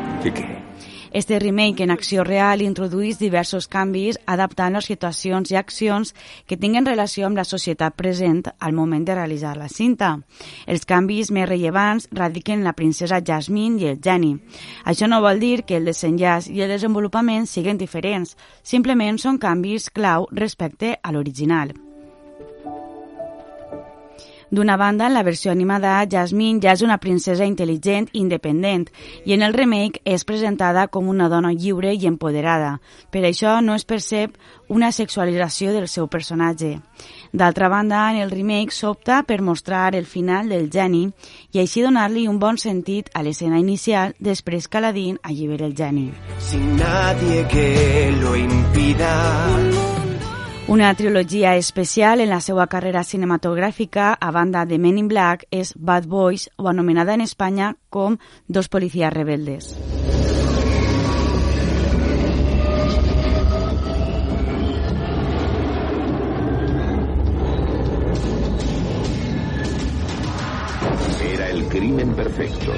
Este 1.14 1.38
remake 1.38 1.84
en 1.84 1.92
acció 1.92 2.24
real 2.24 2.64
introdueix 2.66 3.20
diversos 3.22 3.68
canvis 3.70 4.18
adaptant 4.26 4.74
les 4.74 4.88
situacions 4.90 5.52
i 5.54 5.60
accions 5.60 6.16
que 6.50 6.58
tinguen 6.58 6.90
relació 6.90 7.28
amb 7.28 7.38
la 7.38 7.46
societat 7.46 7.94
present 7.94 8.42
al 8.58 8.74
moment 8.74 9.06
de 9.06 9.14
realitzar 9.14 9.54
la 9.60 9.70
cinta. 9.70 10.10
Els 10.66 10.90
canvis 10.90 11.30
més 11.30 11.46
rellevants 11.48 12.10
radiquen 12.10 12.64
en 12.64 12.66
la 12.66 12.74
princesa 12.74 13.22
Jasmine 13.22 13.78
i 13.78 13.90
el 13.94 14.02
geni. 14.02 14.34
Això 14.90 15.06
no 15.06 15.22
vol 15.22 15.38
dir 15.38 15.68
que 15.70 15.78
el 15.78 15.86
desenllaç 15.86 16.50
i 16.50 16.66
el 16.66 16.74
desenvolupament 16.74 17.46
siguin 17.46 17.78
diferents, 17.78 18.34
simplement 18.64 19.22
són 19.22 19.38
canvis 19.38 19.92
clau 19.94 20.26
respecte 20.34 20.98
a 20.98 21.14
l'original. 21.14 21.78
D'una 24.54 24.78
banda, 24.78 25.08
en 25.08 25.16
la 25.16 25.24
versió 25.24 25.50
animada, 25.52 25.96
Jasmine 26.06 26.60
ja 26.62 26.76
és 26.78 26.84
una 26.86 27.00
princesa 27.02 27.46
intel·ligent 27.50 28.12
i 28.12 28.20
independent, 28.22 28.84
i 29.26 29.34
en 29.34 29.42
el 29.42 29.56
remake 29.58 30.04
és 30.06 30.22
presentada 30.30 30.84
com 30.94 31.10
una 31.10 31.26
dona 31.26 31.50
lliure 31.58 31.90
i 31.90 32.06
empoderada. 32.06 32.76
Per 33.10 33.24
això 33.26 33.56
no 33.66 33.74
es 33.74 33.88
percep 33.90 34.38
una 34.70 34.92
sexualització 34.94 35.74
del 35.74 35.88
seu 35.90 36.06
personatge. 36.06 36.76
D'altra 37.34 37.72
banda, 37.74 38.04
en 38.14 38.22
el 38.22 38.30
remake 38.30 38.78
s'opta 38.78 39.24
per 39.26 39.42
mostrar 39.42 39.96
el 39.96 40.06
final 40.06 40.54
del 40.54 40.70
geni 40.70 41.08
i 41.50 41.64
així 41.64 41.82
donar-li 41.82 42.28
un 42.30 42.38
bon 42.38 42.62
sentit 42.62 43.10
a 43.18 43.26
l'escena 43.26 43.58
inicial 43.58 44.14
després 44.20 44.70
que 44.70 44.78
Aladdin 44.78 45.18
allibera 45.24 45.66
el 45.66 45.74
geni. 45.74 46.12
Sin 46.38 46.76
nadie 46.78 47.48
que 47.50 48.14
lo 48.22 48.36
impida. 48.38 50.03
Una 50.66 50.94
trilogia 50.96 51.58
especial 51.58 52.22
en 52.22 52.30
la 52.30 52.40
seva 52.40 52.66
carrera 52.72 53.04
cinematogràfica, 53.04 54.14
a 54.16 54.30
banda 54.32 54.64
de 54.66 54.78
Men 54.80 54.98
in 54.98 55.10
Black, 55.12 55.44
és 55.52 55.74
Bad 55.76 56.08
Boys, 56.08 56.48
o 56.56 56.70
anomenada 56.72 57.14
en 57.14 57.22
Espanya 57.22 57.76
com 57.90 58.16
Dos 58.48 58.70
policías 58.70 59.12
rebeldes. 59.14 59.76
Era 71.34 71.50
el 71.50 71.68
crimen 71.68 72.16
perfecto. 72.16 72.72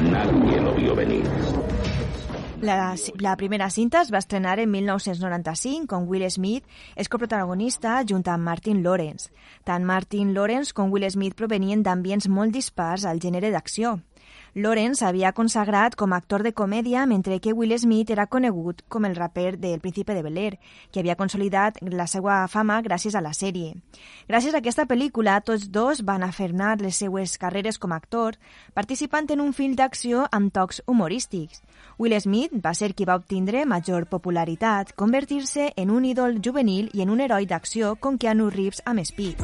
Nadie 0.00 0.60
lo 0.60 0.74
vio 0.74 0.94
venir. 0.94 1.24
La, 2.60 2.94
la 3.18 3.36
primera 3.40 3.70
cinta 3.72 4.02
es 4.04 4.10
va 4.12 4.20
estrenar 4.20 4.58
en 4.60 4.70
1995 4.70 5.96
on 5.96 6.04
Will 6.10 6.26
Smith 6.28 6.66
és 6.92 7.08
coprotagonista 7.08 7.94
junt 8.04 8.26
amb 8.28 8.44
Martin 8.44 8.82
Lawrence. 8.84 9.30
Tant 9.64 9.86
Martin 9.88 10.34
Lawrence 10.36 10.76
com 10.76 10.92
Will 10.92 11.08
Smith 11.08 11.38
provenien 11.38 11.80
d'ambients 11.80 12.28
molt 12.28 12.52
dispars 12.52 13.08
al 13.08 13.22
gènere 13.24 13.48
d'acció. 13.54 13.96
Lawrence 14.54 15.04
havia 15.06 15.32
consagrat 15.32 15.94
com 15.94 16.12
a 16.12 16.16
actor 16.18 16.42
de 16.42 16.52
comèdia 16.52 17.04
mentre 17.06 17.38
que 17.40 17.52
Will 17.52 17.76
Smith 17.78 18.10
era 18.10 18.26
conegut 18.26 18.82
com 18.88 19.04
el 19.06 19.14
raper 19.14 19.58
del 19.58 19.80
Príncipe 19.80 20.14
de 20.14 20.22
Bel-Air, 20.22 20.58
que 20.90 21.00
havia 21.00 21.16
consolidat 21.16 21.78
la 21.82 22.06
seva 22.10 22.46
fama 22.48 22.80
gràcies 22.82 23.14
a 23.14 23.22
la 23.22 23.32
sèrie. 23.32 23.76
Gràcies 24.28 24.54
a 24.54 24.58
aquesta 24.58 24.86
pel·lícula, 24.90 25.40
tots 25.46 25.70
dos 25.70 26.02
van 26.02 26.22
afermar 26.26 26.80
les 26.80 26.96
seues 26.96 27.36
carreres 27.38 27.78
com 27.78 27.92
a 27.92 28.00
actor, 28.00 28.38
participant 28.74 29.30
en 29.30 29.40
un 29.40 29.52
film 29.52 29.76
d'acció 29.78 30.26
amb 30.32 30.52
tocs 30.52 30.82
humorístics. 30.86 31.62
Will 31.98 32.18
Smith 32.20 32.52
va 32.64 32.74
ser 32.74 32.94
qui 32.94 33.04
va 33.04 33.18
obtindre 33.20 33.66
major 33.66 34.06
popularitat, 34.10 34.94
convertir-se 34.96 35.72
en 35.76 35.90
un 35.90 36.04
ídol 36.04 36.40
juvenil 36.42 36.90
i 36.92 37.02
en 37.04 37.10
un 37.10 37.20
heroi 37.20 37.46
d'acció 37.46 37.94
com 38.00 38.18
Keanu 38.18 38.50
Reeves 38.50 38.82
amb 38.84 39.04
Speed. 39.04 39.38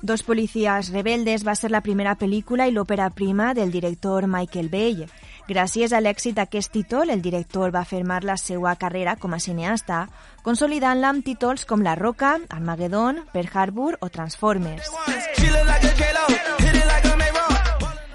Dos 0.00 0.22
policías 0.22 0.90
rebeldes 0.90 1.42
va 1.46 1.56
ser 1.58 1.72
la 1.72 1.80
primera 1.82 2.14
pel·lícula 2.14 2.68
i 2.68 2.72
l'òpera 2.74 3.08
prima 3.10 3.50
del 3.54 3.72
director 3.74 4.28
Michael 4.30 4.68
Bay. 4.70 5.08
Gràcies 5.48 5.92
a 5.92 5.98
l'èxit 6.00 6.36
d'aquest 6.38 6.70
títol, 6.70 7.10
el 7.10 7.22
director 7.22 7.72
va 7.74 7.82
afirmar 7.82 8.22
la 8.22 8.36
seva 8.36 8.76
carrera 8.76 9.16
com 9.16 9.34
a 9.34 9.40
cineasta, 9.42 10.06
consolidant-la 10.46 11.10
amb 11.10 11.24
títols 11.26 11.66
com 11.66 11.82
La 11.82 11.96
Roca, 11.98 12.36
Armageddon, 12.48 13.24
Pearl 13.32 13.50
Harbor 13.52 13.98
o 14.00 14.08
Transformers. 14.08 14.92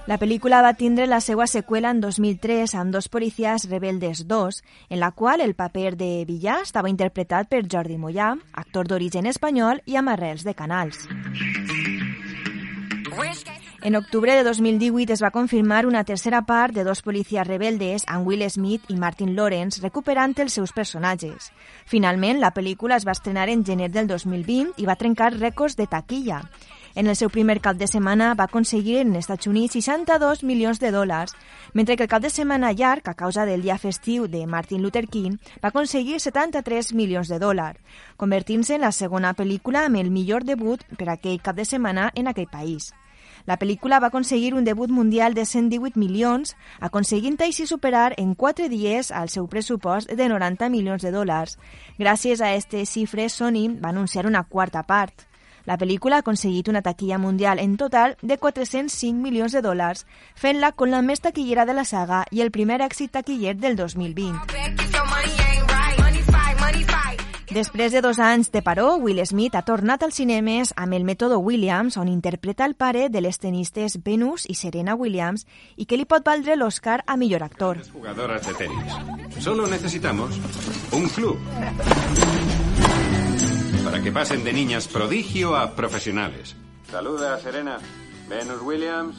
La 0.04 0.18
pel·lícula 0.20 0.58
va 0.60 0.74
tindre 0.76 1.06
la 1.08 1.22
seva 1.24 1.46
seqüela 1.48 1.94
en 1.96 2.02
2003 2.04 2.74
amb 2.76 2.92
Dos 2.92 3.08
policías 3.08 3.70
rebeldes 3.72 4.26
2, 4.28 4.58
en 4.89 5.00
la 5.00 5.12
qual 5.16 5.39
el 5.39 5.56
paper 5.56 5.96
de 5.96 6.10
villà 6.28 6.58
estava 6.66 6.92
interpretat 6.92 7.48
per 7.48 7.62
Jordi 7.72 7.96
Mollà, 7.96 8.34
actor 8.52 8.92
d'origen 8.92 9.32
espanyol 9.32 9.80
i 9.88 9.96
amb 9.96 10.12
arrels 10.12 10.44
de 10.44 10.56
canals. 10.60 11.08
En 13.84 13.96
octubre 13.96 14.36
de 14.36 14.44
2018 14.44 15.12
es 15.16 15.24
va 15.24 15.32
confirmar 15.32 15.86
una 15.86 16.04
tercera 16.04 16.42
part 16.44 16.76
de 16.76 16.84
Dos 16.84 17.02
policías 17.02 17.48
rebeldes 17.48 18.04
amb 18.08 18.28
Will 18.28 18.44
Smith 18.50 18.92
i 18.92 19.00
Martin 19.00 19.36
Lawrence 19.36 19.80
recuperant 19.84 20.36
els 20.39 20.60
seus 20.60 20.72
personatges. 20.72 21.52
Finalment, 21.86 22.39
la 22.44 22.52
pel·lícula 22.52 23.00
es 23.00 23.08
va 23.08 23.16
estrenar 23.16 23.50
en 23.50 23.63
gener 23.63 23.92
del 23.92 24.08
2020 24.08 24.80
i 24.84 24.88
va 24.88 25.00
trencar 25.00 25.34
rècords 25.36 25.76
de 25.76 25.88
taquilla. 25.88 26.44
En 26.96 27.08
el 27.08 27.16
seu 27.18 27.32
primer 27.34 27.56
cap 27.58 27.78
de 27.78 27.88
setmana 27.90 28.36
va 28.38 28.46
aconseguir 28.46 29.00
en 29.00 29.16
Estats 29.18 29.48
Units 29.50 29.74
62 29.74 30.44
milions 30.46 30.78
de 30.78 30.92
dòlars, 30.94 31.34
mentre 31.74 31.96
que 31.98 32.06
el 32.06 32.10
cap 32.10 32.22
de 32.22 32.30
setmana 32.30 32.70
llarg, 32.72 33.10
a 33.10 33.16
causa 33.18 33.48
del 33.50 33.64
dia 33.66 33.80
festiu 33.82 34.28
de 34.28 34.46
Martin 34.46 34.84
Luther 34.84 35.08
King, 35.08 35.40
va 35.64 35.72
aconseguir 35.72 36.20
73 36.22 36.94
milions 36.94 37.34
de 37.34 37.40
dòlars, 37.42 37.82
convertint-se 38.16 38.78
en 38.78 38.86
la 38.86 38.92
segona 38.92 39.34
pel·lícula 39.34 39.88
amb 39.88 39.98
el 40.04 40.14
millor 40.14 40.46
debut 40.46 40.86
per 41.00 41.10
aquell 41.10 41.42
cap 41.42 41.58
de 41.58 41.66
setmana 41.66 42.12
en 42.14 42.30
aquell 42.30 42.52
país. 42.54 42.94
La 43.50 43.58
pel·lícula 43.58 43.98
va 44.00 44.14
aconseguir 44.14 44.54
un 44.54 44.64
debut 44.64 44.94
mundial 44.94 45.34
de 45.34 45.48
118 45.50 45.98
milions, 45.98 46.54
aconseguint 46.80 47.42
així 47.42 47.66
superar 47.66 48.14
en 48.22 48.36
4 48.36 48.70
dies 48.70 49.10
el 49.10 49.34
seu 49.34 49.50
pressupost 49.50 50.14
de 50.14 50.30
90 50.30 50.70
milions 50.70 51.02
de 51.02 51.12
dòlars. 51.12 51.58
Gràcies 51.98 52.40
a 52.40 52.54
aquestes 52.54 52.94
xifres, 52.94 53.34
Sony 53.34 53.80
va 53.82 53.90
anunciar 53.90 54.30
una 54.30 54.44
quarta 54.44 54.86
part. 54.86 55.33
La 55.65 55.78
pel·lícula 55.80 56.17
ha 56.17 56.23
aconseguit 56.26 56.67
una 56.67 56.82
taquilla 56.82 57.17
mundial 57.17 57.60
en 57.60 57.78
total 57.78 58.17
de 58.21 58.38
405 58.38 59.21
milions 59.21 59.54
de 59.56 59.62
dòlars, 59.63 60.06
fent-la 60.36 60.73
con 60.73 60.91
la 60.91 61.02
més 61.02 61.23
taquillera 61.23 61.65
de 61.65 61.73
la 61.73 61.86
saga 61.86 62.26
i 62.32 62.41
el 62.43 62.52
primer 62.52 62.82
èxit 62.84 63.12
taquiller 63.15 63.56
del 63.56 63.78
2020. 63.80 64.43
Després 67.54 67.91
de 67.93 68.02
dos 68.02 68.17
anys 68.17 68.49
de 68.52 68.63
paró, 68.65 68.95
Will 68.97 69.21
Smith 69.30 69.54
ha 69.54 69.62
tornat 69.62 70.02
als 70.02 70.17
cinemes 70.17 70.71
amb 70.76 70.97
el 70.97 71.04
mètode 71.06 71.38
Williams, 71.38 71.99
on 72.02 72.10
interpreta 72.10 72.65
el 72.65 72.73
pare 72.73 73.10
de 73.13 73.21
les 73.21 73.38
tenistes 73.38 73.99
Venus 74.04 74.47
i 74.49 74.56
Serena 74.58 74.95
Williams 74.95 75.45
i 75.78 75.86
que 75.86 75.99
li 75.99 76.10
pot 76.10 76.26
valdre 76.26 76.58
l'Oscar 76.58 77.04
a 77.06 77.15
millor 77.15 77.45
actor. 77.45 77.84
Jugadoras 77.93 78.47
de 78.47 78.54
tenis. 78.58 78.97
Solo 79.38 79.67
necesitamos 79.67 80.39
un 80.91 81.08
club. 81.10 81.38
Para 83.84 84.02
que 84.02 84.12
pasen 84.12 84.43
de 84.43 84.54
niñas 84.54 84.88
prodigio 84.88 85.56
a 85.56 85.76
profesionales. 85.76 86.56
Saluda, 86.89 87.39
Serena. 87.39 87.80
Venus 88.30 88.62
Williams. 88.62 89.15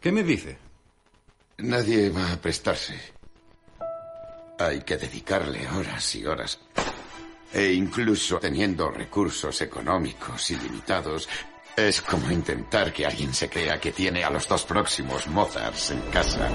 ¿Qué 0.00 0.12
me 0.12 0.22
dice? 0.22 0.58
Nadie 1.58 2.10
va 2.10 2.32
a 2.32 2.36
prestarse. 2.36 2.94
Hay 4.58 4.82
que 4.82 4.96
dedicarle 4.96 5.68
horas 5.68 6.14
y 6.14 6.26
horas. 6.26 6.58
E 7.52 7.72
incluso 7.72 8.38
teniendo 8.38 8.90
recursos 8.90 9.60
económicos 9.62 10.50
ilimitados, 10.50 11.28
es 11.76 12.02
como 12.02 12.30
intentar 12.30 12.92
que 12.92 13.06
alguien 13.06 13.32
se 13.32 13.48
crea 13.48 13.80
que 13.80 13.92
tiene 13.92 14.24
a 14.24 14.30
los 14.30 14.46
dos 14.48 14.64
próximos 14.64 15.26
Mozarts 15.28 15.90
en 15.90 16.00
casa. 16.10 16.48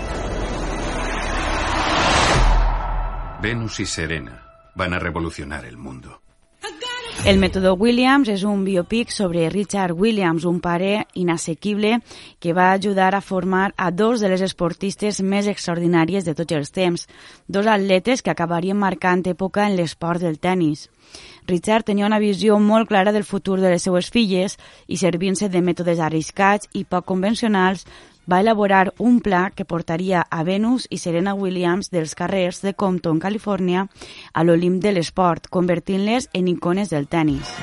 Venus 3.41 3.79
y 3.79 3.85
Serena 3.85 4.71
van 4.75 4.93
a 4.93 4.99
revolucionar 4.99 5.65
el 5.65 5.77
mundo. 5.77 6.21
El 7.21 7.37
mètode 7.37 7.69
Williams 7.77 8.31
és 8.33 8.41
un 8.49 8.63
biopic 8.65 9.11
sobre 9.13 9.43
Richard 9.53 9.93
Williams, 9.93 10.41
un 10.49 10.57
pare 10.59 11.03
inassequible 11.13 11.99
que 12.41 12.53
va 12.57 12.71
ajudar 12.71 13.13
a 13.13 13.21
formar 13.21 13.75
a 13.77 13.91
dos 13.91 14.23
de 14.25 14.31
les 14.31 14.41
esportistes 14.41 15.19
més 15.21 15.45
extraordinàries 15.45 16.25
de 16.25 16.33
tots 16.33 16.57
els 16.57 16.73
temps, 16.73 17.05
dos 17.47 17.69
atletes 17.69 18.25
que 18.25 18.33
acabarien 18.33 18.77
marcant 18.77 19.21
època 19.29 19.67
en 19.69 19.77
l'esport 19.77 20.25
del 20.25 20.39
tennis. 20.39 20.87
Richard 21.45 21.85
tenia 21.85 22.09
una 22.09 22.19
visió 22.19 22.57
molt 22.57 22.89
clara 22.89 23.13
del 23.13 23.27
futur 23.27 23.59
de 23.61 23.69
les 23.69 23.85
seues 23.85 24.09
filles 24.09 24.57
i 24.87 24.97
servint-se 24.97 25.49
de 25.49 25.61
mètodes 25.61 26.01
arriscats 26.01 26.73
i 26.73 26.85
poc 26.89 27.05
convencionals 27.05 27.85
va 28.29 28.39
elaborar 28.41 28.93
un 28.97 29.19
pla 29.21 29.51
que 29.55 29.65
portaria 29.65 30.21
a 30.29 30.43
Venus 30.43 30.87
i 30.89 30.97
Serena 30.97 31.33
Williams 31.33 31.91
dels 31.91 32.15
carrers 32.15 32.61
de 32.61 32.73
Compton, 32.73 33.19
Califòrnia, 33.19 33.87
a 34.33 34.43
l'Olimp 34.43 34.81
de 34.81 34.91
l'esport, 34.93 35.47
convertint-les 35.49 36.29
en 36.33 36.47
icones 36.47 36.89
del 36.89 37.07
tennis. 37.07 37.55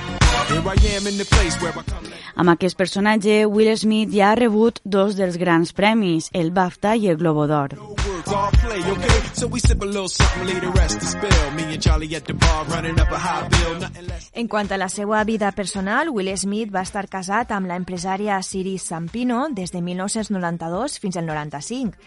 Amb 2.38 2.53
aquest 2.53 2.77
personatge, 2.79 3.46
Will 3.51 3.72
Smith 3.74 4.12
ja 4.14 4.29
ha 4.31 4.37
rebut 4.38 4.77
dos 4.85 5.16
dels 5.18 5.35
grans 5.42 5.72
premis, 5.74 6.29
el 6.31 6.53
BAFTA 6.55 6.92
i 6.94 7.09
el 7.11 7.16
Globo 7.18 7.48
d'Or. 7.51 7.74
En 14.35 14.53
quant 14.55 14.70
a 14.70 14.79
la 14.79 14.88
seva 14.88 15.24
vida 15.24 15.51
personal, 15.51 16.12
Will 16.14 16.31
Smith 16.38 16.70
va 16.70 16.87
estar 16.87 17.09
casat 17.11 17.51
amb 17.51 17.66
la 17.66 17.81
empresària 17.83 18.38
Siri 18.46 18.79
Sampino 18.79 19.48
des 19.51 19.74
de 19.74 19.83
1992 19.83 21.01
fins 21.03 21.18
al 21.18 21.27
95. 21.27 21.98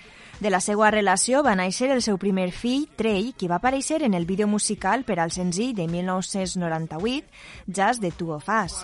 De 0.42 0.50
la 0.50 0.58
seva 0.58 0.88
relació 0.90 1.44
va 1.46 1.52
néixer 1.54 1.92
el 1.94 2.00
seu 2.02 2.18
primer 2.18 2.48
fill, 2.50 2.88
Trey, 2.98 3.28
qui 3.38 3.46
va 3.46 3.60
aparèixer 3.60 4.00
en 4.08 4.16
el 4.18 4.26
vídeo 4.26 4.48
musical 4.50 5.04
per 5.06 5.20
al 5.22 5.30
senzill 5.30 5.76
de 5.78 5.86
1998, 5.86 7.28
Just 7.70 8.02
the 8.02 8.10
Two 8.10 8.34
of 8.34 8.50
Us. 8.50 8.82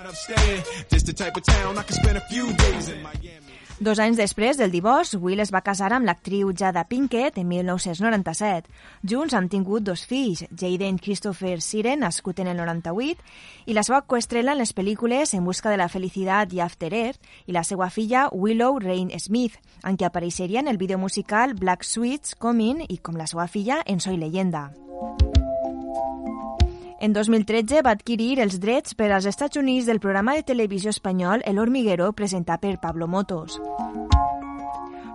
Dos 3.80 4.00
anys 4.02 4.18
després 4.18 4.58
del 4.58 4.72
divorç, 4.74 5.12
Will 5.22 5.38
es 5.44 5.52
va 5.54 5.62
casar 5.62 5.92
amb 5.94 6.08
l'actriu 6.10 6.50
Jada 6.50 6.82
Pinkett 6.90 7.36
en 7.38 7.46
1997. 7.46 8.72
Junts 9.06 9.36
han 9.38 9.50
tingut 9.54 9.86
dos 9.86 10.02
fills, 10.10 10.42
Jaden 10.50 10.98
Christopher 10.98 11.60
Siren, 11.62 12.02
nascut 12.02 12.42
en 12.42 12.50
el 12.50 12.58
98, 12.58 13.22
i 13.70 13.76
la 13.78 13.84
seva 13.86 14.02
coestrela 14.02 14.56
en 14.56 14.64
les 14.64 14.74
pel·lícules 14.74 15.36
En 15.38 15.46
busca 15.46 15.70
de 15.70 15.78
la 15.78 15.90
felicitat 15.94 16.58
i 16.58 16.64
After 16.66 16.90
Earth, 16.90 17.22
i 17.46 17.54
la 17.54 17.64
seva 17.64 17.92
filla 17.94 18.32
Willow 18.34 18.80
Rain 18.82 19.14
Smith, 19.20 19.62
en 19.86 19.94
què 19.94 20.10
apareixeria 20.10 20.66
en 20.66 20.74
el 20.74 20.82
vídeo 20.82 20.98
musical 20.98 21.54
Black 21.54 21.86
Sweets 21.86 22.34
Coming 22.34 22.82
i 22.90 22.98
com 22.98 23.16
la 23.16 23.30
seva 23.30 23.46
filla 23.46 23.84
en 23.86 24.02
Soy 24.02 24.18
Leyenda. 24.18 24.72
En 27.00 27.14
2013 27.14 27.84
va 27.86 27.92
adquirir 27.94 28.40
els 28.42 28.58
drets 28.60 28.96
per 28.98 29.12
als 29.14 29.28
Estats 29.30 29.60
Units 29.60 29.86
del 29.86 30.00
programa 30.02 30.34
de 30.34 30.42
televisió 30.44 30.90
espanyol 30.90 31.44
El 31.46 31.60
Hormiguero 31.62 32.10
presentat 32.18 32.64
per 32.64 32.80
Pablo 32.82 33.08
Motos. 33.08 33.60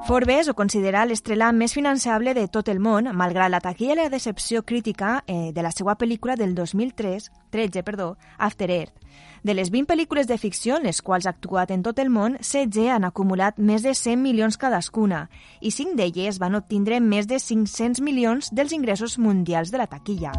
Forbes 0.06 0.48
ho 0.48 0.54
considera 0.54 1.04
l'estrela 1.06 1.52
més 1.54 1.74
financiable 1.74 2.34
de 2.34 2.48
tot 2.50 2.68
el 2.70 2.78
món, 2.82 3.10
malgrat 3.14 3.50
la 3.50 3.60
taquilla 3.62 3.94
i 3.94 3.98
la 3.98 4.08
decepció 4.10 4.62
crítica 4.62 5.24
eh, 5.26 5.50
de 5.54 5.62
la 5.62 5.70
seva 5.70 5.94
pel·lícula 5.98 6.34
del 6.38 6.54
2003, 6.54 7.30
13, 7.50 7.82
perdó, 7.82 8.16
After 8.38 8.70
Earth. 8.70 8.94
De 9.42 9.54
les 9.54 9.70
20 9.70 9.90
pel·lícules 9.90 10.26
de 10.26 10.38
ficció 10.38 10.78
en 10.78 10.86
les 10.86 11.02
quals 11.02 11.26
ha 11.26 11.34
actuat 11.34 11.70
en 11.74 11.82
tot 11.82 11.98
el 11.98 12.10
món, 12.10 12.38
16 12.38 12.90
han 12.94 13.06
acumulat 13.06 13.58
més 13.58 13.82
de 13.82 13.94
100 13.94 14.22
milions 14.22 14.58
cadascuna 14.58 15.28
i 15.60 15.74
5 15.74 15.98
d'elles 15.98 16.38
van 16.38 16.58
obtindre 16.58 17.02
més 17.02 17.26
de 17.26 17.42
500 17.42 18.02
milions 18.02 18.50
dels 18.54 18.74
ingressos 18.74 19.18
mundials 19.18 19.74
de 19.74 19.82
la 19.82 19.90
taquilla. 19.90 20.34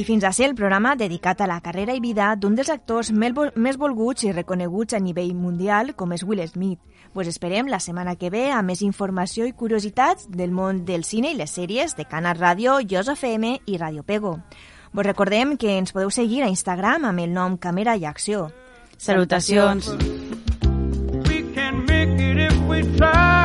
I 0.00 0.04
fins 0.04 0.24
a 0.24 0.32
ser 0.32 0.46
el 0.46 0.54
programa 0.54 0.94
dedicat 0.96 1.40
a 1.42 1.46
la 1.50 1.58
carrera 1.60 1.92
i 1.92 2.00
vida 2.00 2.30
d'un 2.38 2.54
dels 2.56 2.70
actors 2.72 3.10
més 3.12 3.76
volguts 3.76 4.24
i 4.24 4.30
reconeguts 4.32 4.94
a 4.94 5.00
nivell 5.02 5.34
mundial, 5.34 5.92
com 5.92 6.14
és 6.14 6.22
Will 6.22 6.40
Smith. 6.48 6.78
Pues 7.12 7.26
esperem 7.28 7.66
la 7.68 7.80
setmana 7.82 8.14
que 8.16 8.30
ve 8.30 8.46
amb 8.54 8.70
més 8.70 8.80
informació 8.86 9.44
i 9.44 9.52
curiositats 9.52 10.30
del 10.30 10.54
món 10.54 10.84
del 10.86 11.04
cine 11.04 11.34
i 11.34 11.36
les 11.36 11.52
sèries 11.52 11.96
de 11.98 12.06
Canal 12.06 12.38
Ràdio, 12.38 12.78
Jos 12.86 13.10
FM 13.12 13.58
i 13.66 13.76
Radio 13.82 14.06
Pego. 14.06 14.38
Vos 14.92 15.06
recordem 15.06 15.56
que 15.58 15.76
ens 15.76 15.92
podeu 15.92 16.10
seguir 16.10 16.44
a 16.44 16.48
Instagram 16.48 17.10
amb 17.10 17.26
el 17.26 17.34
nom 17.34 17.58
Camera 17.58 17.96
i 17.98 18.06
Acció. 18.06 18.48
Salutacions. 18.96 19.90
We 21.26 21.44
can 21.52 21.84
make 21.84 22.16
it 22.16 22.38
if 22.38 22.56
we 22.68 22.82
try. 22.96 23.39